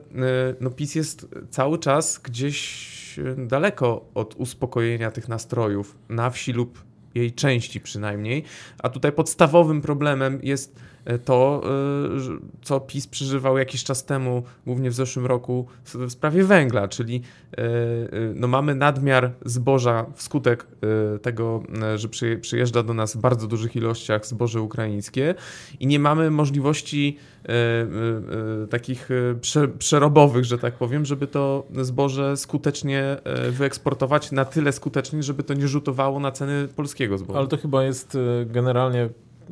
[0.61, 2.93] no, PiS jest cały czas gdzieś
[3.37, 8.45] daleko od uspokojenia tych nastrojów na wsi lub jej części przynajmniej.
[8.79, 10.77] A tutaj podstawowym problemem jest
[11.25, 16.89] to, e, co PiS przeżywał jakiś czas temu, głównie w zeszłym roku, w sprawie węgla,
[16.89, 17.23] czyli
[17.57, 17.63] e,
[18.35, 20.67] no mamy nadmiar zboża wskutek
[21.23, 21.63] tego,
[21.97, 22.09] że
[22.41, 25.35] przyjeżdża do nas w bardzo dużych ilościach zboże ukraińskie
[25.81, 27.17] i nie mamy możliwości
[28.71, 29.09] takich
[29.79, 33.17] przerobowych, że tak powiem, żeby to zboże skutecznie
[33.51, 37.39] wyeksportować na tyle skutecznie, żeby to nie rzutowało na ceny polskiego zboża.
[37.39, 39.09] Ale to chyba jest generalnie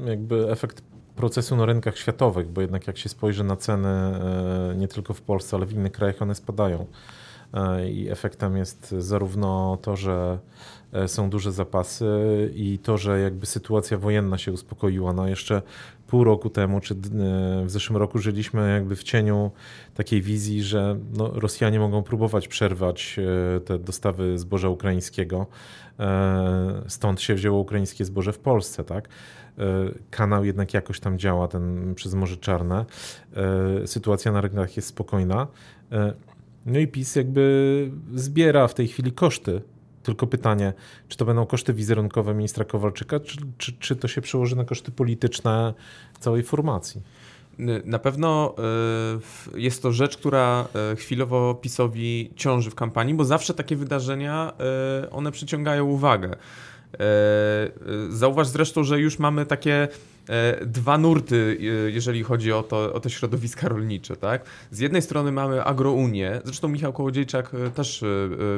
[0.07, 0.82] jakby efekt
[1.16, 3.88] procesu na rynkach światowych, bo jednak jak się spojrzy na ceny
[4.76, 6.86] nie tylko w Polsce, ale w innych krajach, one spadają.
[7.90, 10.38] i efektem jest zarówno to, że
[11.06, 12.06] są duże zapasy
[12.54, 15.12] i to, że jakby sytuacja wojenna się uspokoiła.
[15.12, 15.62] No jeszcze
[16.06, 16.94] pół roku temu, czy
[17.64, 19.50] w zeszłym roku żyliśmy jakby w cieniu
[19.94, 23.16] takiej wizji, że no, Rosjanie mogą próbować przerwać
[23.64, 25.46] te dostawy zboża ukraińskiego.
[26.88, 29.08] Stąd się wzięło ukraińskie zboże w Polsce, tak?
[29.61, 32.84] E, kanał jednak jakoś tam działa, ten przez Morze Czarne.
[33.82, 35.46] E, sytuacja na rynkach jest spokojna.
[35.92, 36.12] E,
[36.66, 39.62] no i PiS jakby zbiera w tej chwili koszty.
[40.02, 40.72] Tylko pytanie,
[41.08, 44.90] czy to będą koszty wizerunkowe ministra Kowalczyka, czy, czy, czy to się przełoży na koszty
[44.92, 45.74] polityczne
[46.20, 47.02] całej formacji?
[47.84, 48.54] Na pewno
[49.54, 54.52] jest to rzecz, która chwilowo PiSowi ciąży w kampanii, bo zawsze takie wydarzenia
[55.11, 56.36] one przyciągają uwagę.
[56.95, 57.70] E, e,
[58.11, 59.88] zauważ zresztą, że już mamy takie
[60.28, 61.57] e, dwa nurty,
[61.93, 64.16] jeżeli chodzi o, to, o te środowiska rolnicze.
[64.16, 64.45] Tak?
[64.70, 68.05] Z jednej strony mamy agrounię, zresztą Michał Kołodziejczak też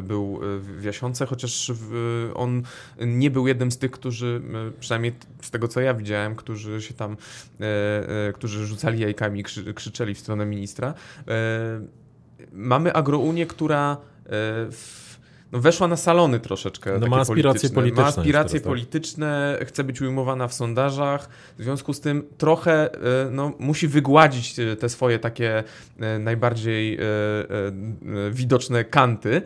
[0.03, 1.72] był w Jasiące, chociaż
[2.35, 2.62] on
[3.01, 4.43] nie był jednym z tych, którzy,
[4.80, 5.12] przynajmniej
[5.43, 7.16] z tego co ja widziałem, którzy się tam,
[8.35, 10.95] którzy rzucali jajkami, krzyczeli w stronę ministra.
[12.53, 13.97] Mamy agrounię, która
[14.70, 15.01] w
[15.53, 16.98] no weszła na salony troszeczkę.
[16.98, 17.74] No ma aspiracje polityczne.
[17.74, 18.03] polityczne.
[18.03, 19.68] Ma aspiracje teraz, polityczne, tak.
[19.68, 21.28] chce być ujmowana w sondażach,
[21.59, 25.64] w związku z tym trochę e, no, musi wygładzić e, te swoje takie
[26.00, 26.98] e, najbardziej
[28.30, 29.42] widoczne kanty.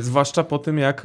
[0.00, 1.02] Zwłaszcza po tym, jak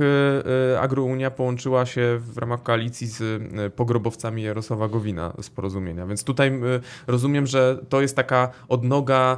[0.80, 3.43] Agrounia połączyła się w ramach koalicji z
[3.74, 6.08] pogrobowcami Jarosława Gowina z porozumienia.
[6.08, 6.60] Więc tutaj
[7.08, 9.38] rozumiem, że to jest taka odnoga,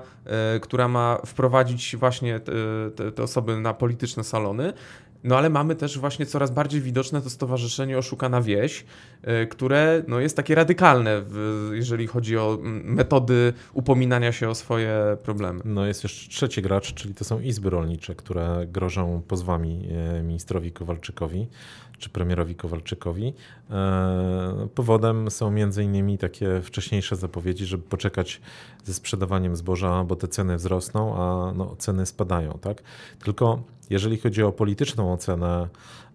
[0.62, 2.39] która ma wprowadzić właśnie
[2.95, 4.74] te, te osoby na polityczne salony.
[5.24, 8.86] No ale mamy też właśnie coraz bardziej widoczne to stowarzyszenie Oszukana Wieś,
[9.43, 11.22] y, które no, jest takie radykalne,
[11.72, 15.61] jeżeli chodzi o metody upominania się o swoje problemy.
[15.65, 20.72] No jest jeszcze trzeci gracz, czyli to są izby rolnicze, które grożą pozwami e, ministrowi
[20.72, 21.47] Kowalczykowi
[22.02, 23.34] czy premierowi Kowalczykowi.
[23.70, 28.41] E, powodem są innymi takie wcześniejsze zapowiedzi, żeby poczekać
[28.84, 32.60] ze sprzedawaniem zboża, bo te ceny wzrosną, a no, ceny spadają.
[32.62, 32.84] Tak?
[33.24, 35.68] Tylko jeżeli chodzi o polityczną ocenę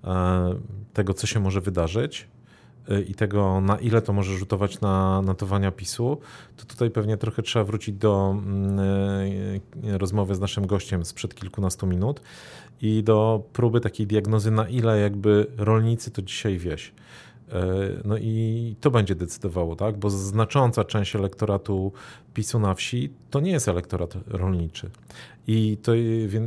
[0.04, 0.54] e,
[0.92, 2.28] tego, co się może wydarzyć,
[3.08, 6.18] i tego, na ile to może rzutować na notowania PiSu,
[6.56, 8.80] to tutaj pewnie trochę trzeba wrócić do mm,
[9.82, 12.20] rozmowy z naszym gościem sprzed kilkunastu minut
[12.82, 16.92] i do próby takiej diagnozy, na ile jakby rolnicy to dzisiaj wieś.
[17.52, 17.64] E,
[18.04, 19.98] no i to będzie decydowało, tak?
[19.98, 21.92] Bo znacząca część elektoratu
[22.34, 24.90] PiSu na wsi to nie jest elektorat rolniczy.
[25.46, 25.92] I to,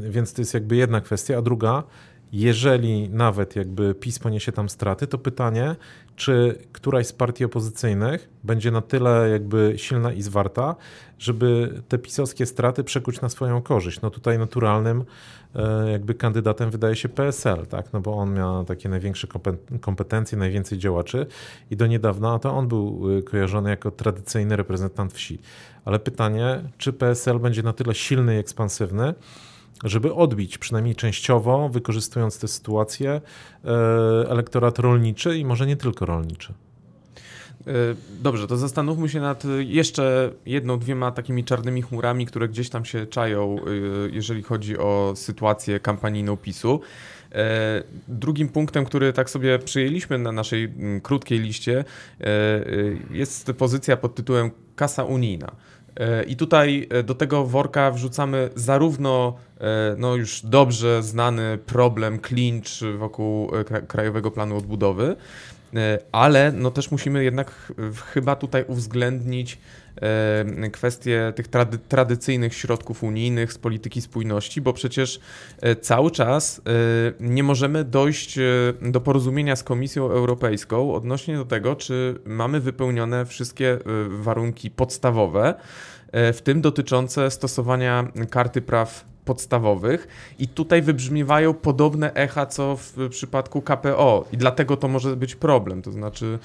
[0.10, 1.84] więc to jest jakby jedna kwestia, a druga,
[2.32, 5.76] jeżeli nawet jakby PiS poniesie tam straty, to pytanie,
[6.16, 10.76] czy któraś z partii opozycyjnych będzie na tyle jakby silna i zwarta,
[11.20, 14.02] żeby te pisowskie straty przekuć na swoją korzyść.
[14.02, 15.04] No tutaj naturalnym
[15.56, 17.94] e, jakby kandydatem wydaje się PSL, tak?
[17.94, 19.28] no bo on miał takie największe
[19.82, 21.26] kompetencje, najwięcej działaczy
[21.72, 25.40] i do niedawna to on był e, kojarzony jako tradycyjny reprezentant wsi.
[25.86, 29.14] Ale pytanie, czy PSL będzie na tyle silny i ekspansywny,
[29.84, 33.22] żeby odbić przynajmniej częściowo, wykorzystując tę sytuację,
[33.66, 33.70] e,
[34.30, 36.54] elektorat rolniczy i może nie tylko rolniczy.
[37.68, 37.74] E,
[38.22, 43.06] dobrze, to zastanówmy się nad jeszcze jedną, dwiema takimi czarnymi chmurami, które gdzieś tam się
[43.06, 43.70] czają, e,
[44.12, 46.82] jeżeli chodzi o sytuację kampanijną PiSu.
[48.08, 50.74] Drugim punktem, który tak sobie przyjęliśmy na naszej
[51.04, 51.86] krótkiej liście,
[53.12, 55.52] jest pozycja pod tytułem kasa unijna.
[56.28, 62.80] I tutaj e, do tego worka wrzucamy zarówno e, no już dobrze znany problem, klincz
[62.98, 65.16] wokół e, Krajowego Planu Odbudowy,
[66.12, 67.74] ale no też musimy jednak
[68.14, 69.58] chyba tutaj uwzględnić
[70.72, 75.20] kwestie tych trady, tradycyjnych środków unijnych z polityki spójności, bo przecież
[75.82, 76.62] cały czas
[77.20, 78.40] nie możemy dojść
[78.82, 83.78] do porozumienia z Komisją Europejską odnośnie do tego, czy mamy wypełnione wszystkie
[84.10, 85.56] warunki podstawowe
[86.12, 90.08] E, w tym dotyczące stosowania karty praw podstawowych
[90.40, 95.82] i tutaj wybrzmiewają podobne echa co w przypadku KPO i dlatego to może być problem,
[95.82, 96.40] to znaczy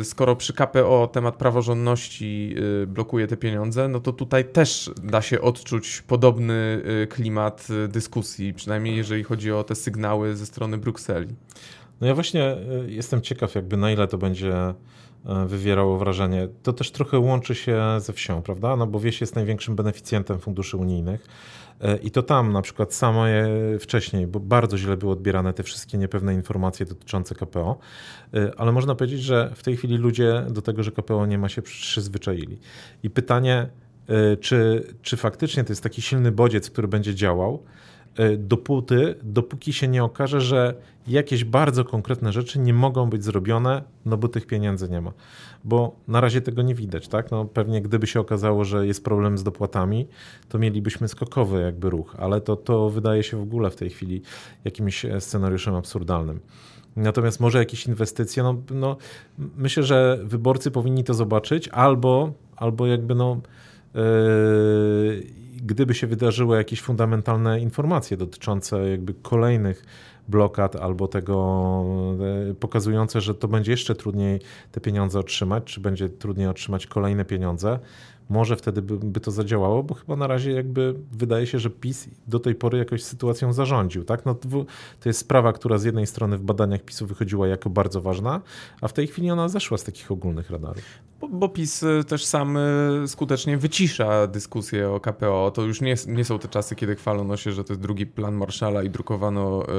[0.00, 5.22] e, skoro przy KPO temat praworządności e, blokuje te pieniądze, no to tutaj też da
[5.22, 11.34] się odczuć podobny klimat dyskusji, przynajmniej jeżeli chodzi o te sygnały ze strony Brukseli.
[12.00, 12.56] No ja właśnie
[12.86, 14.74] jestem ciekaw jakby na ile to będzie
[15.26, 16.48] E, wywierało wrażenie.
[16.62, 18.76] To też trochę łączy się ze wsią, prawda?
[18.76, 21.26] No bo wieś jest największym beneficjentem funduszy unijnych.
[21.80, 23.48] E, I to tam na przykład samo je
[23.80, 27.78] wcześniej, bo bardzo źle były odbierane te wszystkie niepewne informacje dotyczące KPO,
[28.34, 31.48] e, ale można powiedzieć, że w tej chwili ludzie do tego, że KPO nie ma
[31.48, 32.58] się przyzwyczaili.
[33.02, 33.68] I pytanie,
[34.40, 37.83] czy, czy faktycznie to jest taki silny bodziec, który będzie działał, e,
[38.38, 40.74] dopóty, dopóki się nie okaże, że
[41.06, 45.12] jakieś bardzo konkretne rzeczy nie mogą być zrobione, no bo tych pieniędzy nie ma.
[45.64, 47.30] Bo na razie tego nie widać, tak?
[47.30, 50.06] No pewnie gdyby się okazało, że jest problem z dopłatami,
[50.48, 54.22] to mielibyśmy skokowy jakby ruch, ale to, to wydaje się w ogóle w tej chwili
[54.64, 56.40] jakimś scenariuszem absurdalnym.
[56.96, 58.96] Natomiast może jakieś inwestycje, no, no
[59.56, 63.40] myślę, że wyborcy powinni to zobaczyć albo, albo jakby no
[63.94, 69.84] yy, gdyby się wydarzyły jakieś fundamentalne informacje dotyczące jakby kolejnych
[70.28, 71.84] blokad albo tego
[72.50, 74.40] e, pokazujące, że to będzie jeszcze trudniej
[74.72, 77.78] te pieniądze otrzymać, czy będzie trudniej otrzymać kolejne pieniądze,
[78.28, 82.08] może wtedy by, by, to zadziałało, bo chyba na razie jakby wydaje się, że PiS
[82.26, 84.04] do tej pory jakoś sytuacją zarządził.
[84.04, 84.24] Tak?
[84.26, 84.34] No,
[85.00, 88.40] to jest sprawa, która z jednej strony w badaniach PiSu wychodziła jako bardzo ważna,
[88.80, 90.84] a w tej chwili ona zeszła z takich ogólnych radarów.
[91.20, 95.52] Bo, bo PiS y, też sam y, skutecznie wycisza dyskusję o KPO.
[95.54, 98.34] To już nie, nie są te czasy, kiedy chwalono się, że to jest drugi plan
[98.34, 99.70] Marszala i drukowano y,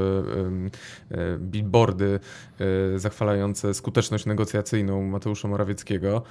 [1.15, 2.19] y, y, billboardy
[2.95, 6.21] y, zachwalające skuteczność negocjacyjną Mateusza Morawieckiego.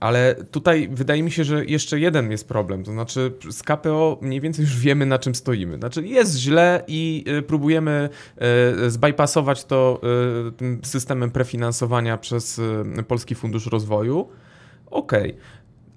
[0.00, 2.84] Ale tutaj wydaje mi się, że jeszcze jeden jest problem.
[2.84, 5.76] To znaczy, z KPO mniej więcej już wiemy, na czym stoimy.
[5.76, 8.08] Znaczy, jest źle i y, próbujemy
[8.86, 10.00] y, zbypassować to
[10.82, 12.60] y, systemem prefinansowania przez
[13.08, 14.28] Polski Fundusz Rozwoju.
[14.90, 15.30] Okej.
[15.30, 15.42] Okay.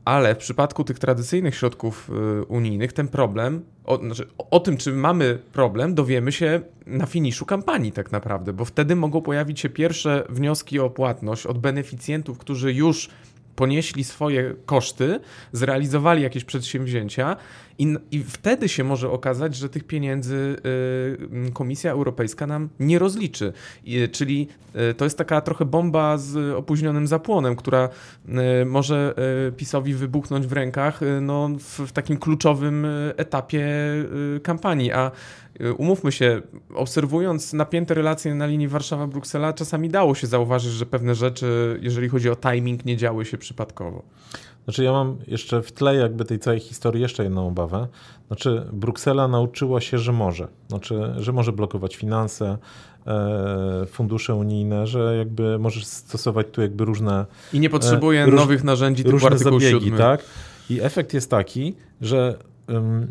[0.06, 2.12] Ale w przypadku tych tradycyjnych środków
[2.48, 7.92] unijnych ten problem, o, znaczy, o tym, czy mamy problem, dowiemy się na finiszu kampanii
[7.92, 13.10] tak naprawdę, bo wtedy mogą pojawić się pierwsze wnioski o płatność od beneficjentów, którzy już
[13.62, 15.20] ponieśli swoje koszty,
[15.52, 17.36] zrealizowali jakieś przedsięwzięcia
[17.80, 20.56] i, i wtedy się może okazać, że tych pieniędzy
[21.48, 23.54] y, Komisja Europejska nam nie rozliczy.
[23.86, 24.48] I, czyli
[24.92, 27.90] y, to jest taka trochę bomba z opóźnionym zapłonem, która
[28.62, 29.14] y, może
[29.48, 33.68] y, PiSowi wybuchnąć w rękach y, no, w, w, takim kluczowym y, etapie
[34.44, 34.92] kampanii.
[34.92, 35.12] A
[35.78, 36.42] umówmy się,
[36.76, 42.30] obserwując napięte relacje na linii Warszawa-Bruksela, czasami dało się zauważyć, że pewne rzeczy, jeżeli chodzi
[42.30, 44.04] o timing, nie działy się przypadkowo.
[44.64, 47.88] Znaczy ja mam jeszcze w tle jakby tej całej historii jeszcze jedną obawę.
[48.28, 50.48] Znaczy Bruksela nauczyła się, że może.
[50.68, 52.58] Znaczy, że może blokować finanse,
[53.08, 57.26] e, fundusze unijne, że jakby możesz stosować tu jakby różne...
[57.54, 59.98] I nie potrzebuje e, nowych narzędzi typu różne zabiegi, 7.
[59.98, 60.24] tak?
[60.70, 62.38] I efekt jest taki, że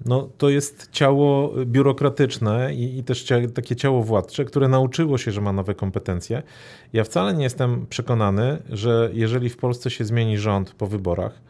[0.04, 5.40] no, to jest ciało biurokratyczne i, i też takie ciało władcze, które nauczyło się, że
[5.40, 6.42] ma nowe kompetencje.
[6.92, 11.40] Ja wcale nie jestem przekonany, że jeżeli w Polsce się zmieni rząd po wyborach,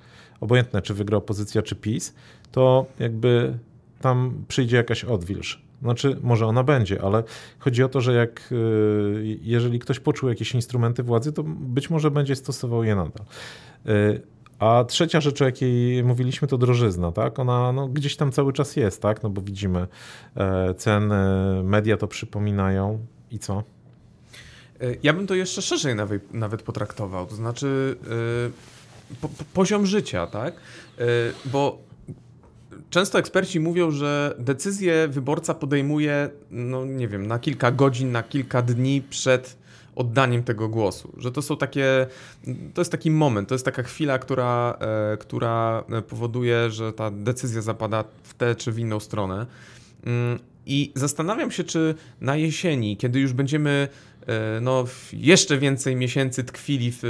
[0.41, 2.15] obojętne czy wygra opozycja, czy PiS,
[2.53, 3.59] to jakby
[4.01, 5.63] tam przyjdzie jakaś odwilż.
[5.83, 7.25] Znaczy, może ona będzie, ale
[7.59, 12.11] chodzi o to, że jak y, jeżeli ktoś poczuł jakieś instrumenty władzy, to być może
[12.11, 13.27] będzie stosował je nadal.
[14.61, 17.39] A trzecia rzecz, o jakiej mówiliśmy, to drożyzna, tak?
[17.39, 19.23] Ona no, gdzieś tam cały czas jest, tak?
[19.23, 19.87] No bo widzimy
[20.37, 21.15] e, ceny,
[21.63, 23.63] media to przypominają i co?
[24.81, 27.97] E, ja bym to jeszcze szerzej nawet, nawet potraktował, to znaczy
[29.13, 30.55] e, po, poziom życia, tak?
[30.99, 31.05] E,
[31.45, 31.79] bo
[32.91, 38.63] często eksperci mówią, że decyzję wyborca podejmuje, no nie wiem, na kilka godzin, na kilka
[38.63, 39.60] dni przed
[39.97, 41.13] oddaniem tego głosu.
[41.17, 42.07] Że to są takie,
[42.75, 44.79] to jest taki moment, to jest taka chwila, która,
[45.13, 49.47] e, która powoduje, że ta decyzja zapada w tę czy w inną stronę.
[50.05, 53.89] Mm, I zastanawiam się, czy na jesieni, kiedy już będziemy
[54.27, 57.01] e, no, jeszcze więcej miesięcy tkwili w,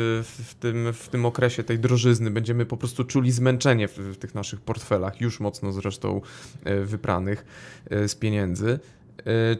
[0.49, 4.35] w, tym, w tym okresie tej drożyzny, będziemy po prostu czuli zmęczenie w, w tych
[4.35, 6.21] naszych portfelach, już mocno zresztą
[6.65, 7.45] e, wypranych
[7.91, 9.00] z pieniędzy E,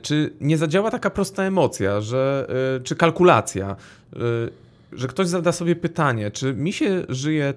[0.03, 2.47] czy nie zadziała taka prosta emocja, że,
[2.77, 3.77] e, czy kalkulacja,
[4.13, 4.17] e,
[4.93, 7.55] że ktoś zada sobie pytanie, czy mi się żyje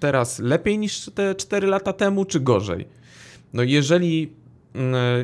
[0.00, 2.88] teraz lepiej niż te 4 lata temu, czy gorzej?
[3.52, 4.32] No jeżeli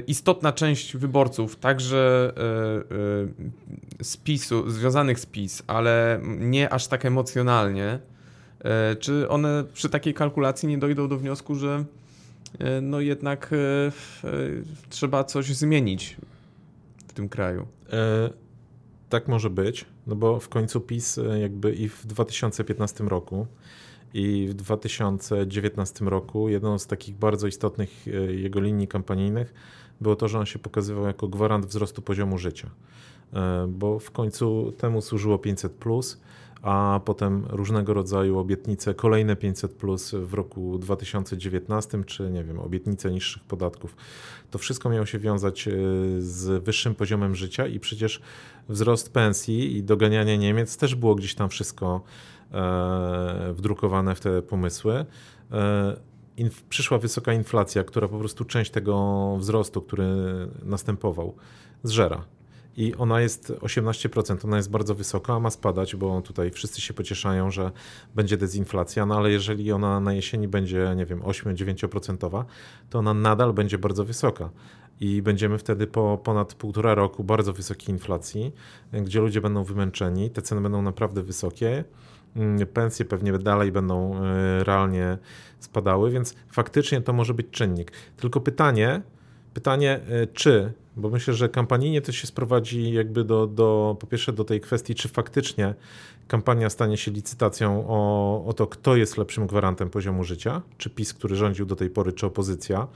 [0.06, 2.32] istotna część wyborców, także
[4.02, 7.98] z PiSu, związanych z PiS, ale nie aż tak emocjonalnie,
[9.00, 11.84] czy one przy takiej kalkulacji nie dojdą do wniosku, że
[12.82, 13.90] no jednak e, e,
[14.88, 16.16] trzeba coś zmienić
[17.08, 17.66] w tym kraju.
[17.92, 18.30] E,
[19.08, 23.46] tak może być, no bo w końcu PiS jakby i w 2015 roku
[24.14, 29.54] i w 2019 roku jedną z takich bardzo istotnych jego linii kampanijnych
[30.00, 32.70] było to, że on się pokazywał jako gwarant wzrostu poziomu życia.
[33.68, 36.20] Bo w końcu temu służyło 500 plus
[36.62, 43.10] a potem różnego rodzaju obietnice, kolejne 500 plus w roku 2019, czy nie wiem, obietnice
[43.10, 43.96] niższych podatków.
[44.50, 45.72] To wszystko miało się wiązać e,
[46.18, 48.22] z wyższym poziomem życia i przecież
[48.68, 52.02] wzrost pensji i doganianie Niemiec też było gdzieś tam wszystko
[52.52, 55.06] e, wdrukowane w te pomysły.
[55.52, 55.96] E,
[56.36, 60.06] inf, przyszła wysoka inflacja, która po prostu część tego wzrostu, który
[60.64, 61.34] następował,
[61.82, 62.24] zżera.
[62.76, 66.94] I ona jest 18%, ona jest bardzo wysoka, a ma spadać, bo tutaj wszyscy się
[66.94, 67.70] pocieszają, że
[68.14, 72.44] będzie dezinflacja, no ale jeżeli ona na jesieni będzie, nie wiem, 8-9%,
[72.90, 74.50] to ona nadal będzie bardzo wysoka
[75.00, 78.52] i będziemy wtedy po ponad półtora roku bardzo wysokiej inflacji,
[78.92, 81.84] gdzie ludzie będą wymęczeni, te ceny będą naprawdę wysokie,
[82.36, 85.18] mm, pensje pewnie dalej będą e, realnie
[85.60, 87.92] spadały, więc faktycznie to może być czynnik.
[88.16, 89.02] Tylko pytanie,
[89.54, 94.32] pytanie e, czy, bo myślę, że kampanijnie to się sprowadzi jakby do, do po pierwsze
[94.32, 95.74] do tej kwestii, czy faktycznie
[96.28, 101.14] kampania stanie się licytacją o, o to, kto jest lepszym gwarantem poziomu życia, czy PiS,
[101.14, 102.88] który rządził do tej pory, czy opozycja,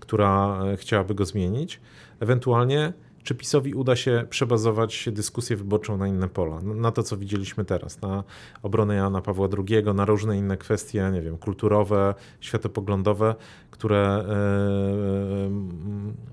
[0.00, 1.80] która e, chciałaby go zmienić.
[2.20, 2.92] Ewentualnie,
[3.24, 8.00] czy PiSowi uda się przebazować dyskusję wyborczą na inne pola, na to, co widzieliśmy teraz,
[8.00, 8.24] na
[8.62, 13.34] obronę Jana Pawła II, na różne inne kwestie, nie wiem, kulturowe, światopoglądowe,
[13.70, 15.50] które e, e,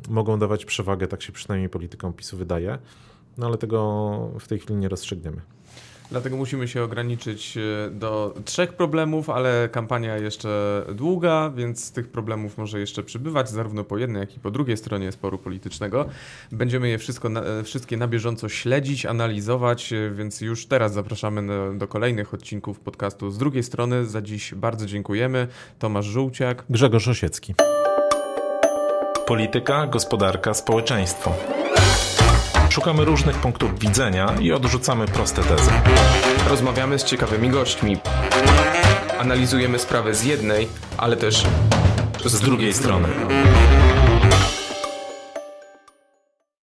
[0.09, 2.77] mogą dawać przewagę, tak się przynajmniej politykom PiSu wydaje.
[3.37, 5.41] No ale tego w tej chwili nie rozstrzygniemy.
[6.11, 12.57] Dlatego musimy się ograniczyć e, do trzech problemów, ale kampania jeszcze długa, więc tych problemów
[12.57, 16.05] może jeszcze przybywać, zarówno po jednej, jak i po drugiej stronie sporu politycznego.
[16.51, 21.41] Będziemy je wszystko, e, wszystkie na bieżąco śledzić, analizować, e, więc już teraz zapraszamy
[21.77, 24.05] do kolejnych odcinków podcastu z drugiej strony.
[24.05, 25.47] Za dziś bardzo dziękujemy.
[25.79, 26.63] Tomasz Żółciak.
[26.69, 27.55] Grzegorz Osiecki.
[29.27, 31.33] Polityka, gospodarka, społeczeństwo.
[32.71, 35.71] Szukamy różnych punktów widzenia i odrzucamy proste tezy.
[36.49, 37.97] Rozmawiamy z ciekawymi gośćmi.
[39.19, 40.67] Analizujemy sprawę z jednej,
[40.97, 41.43] ale też
[42.25, 43.07] z drugiej strony.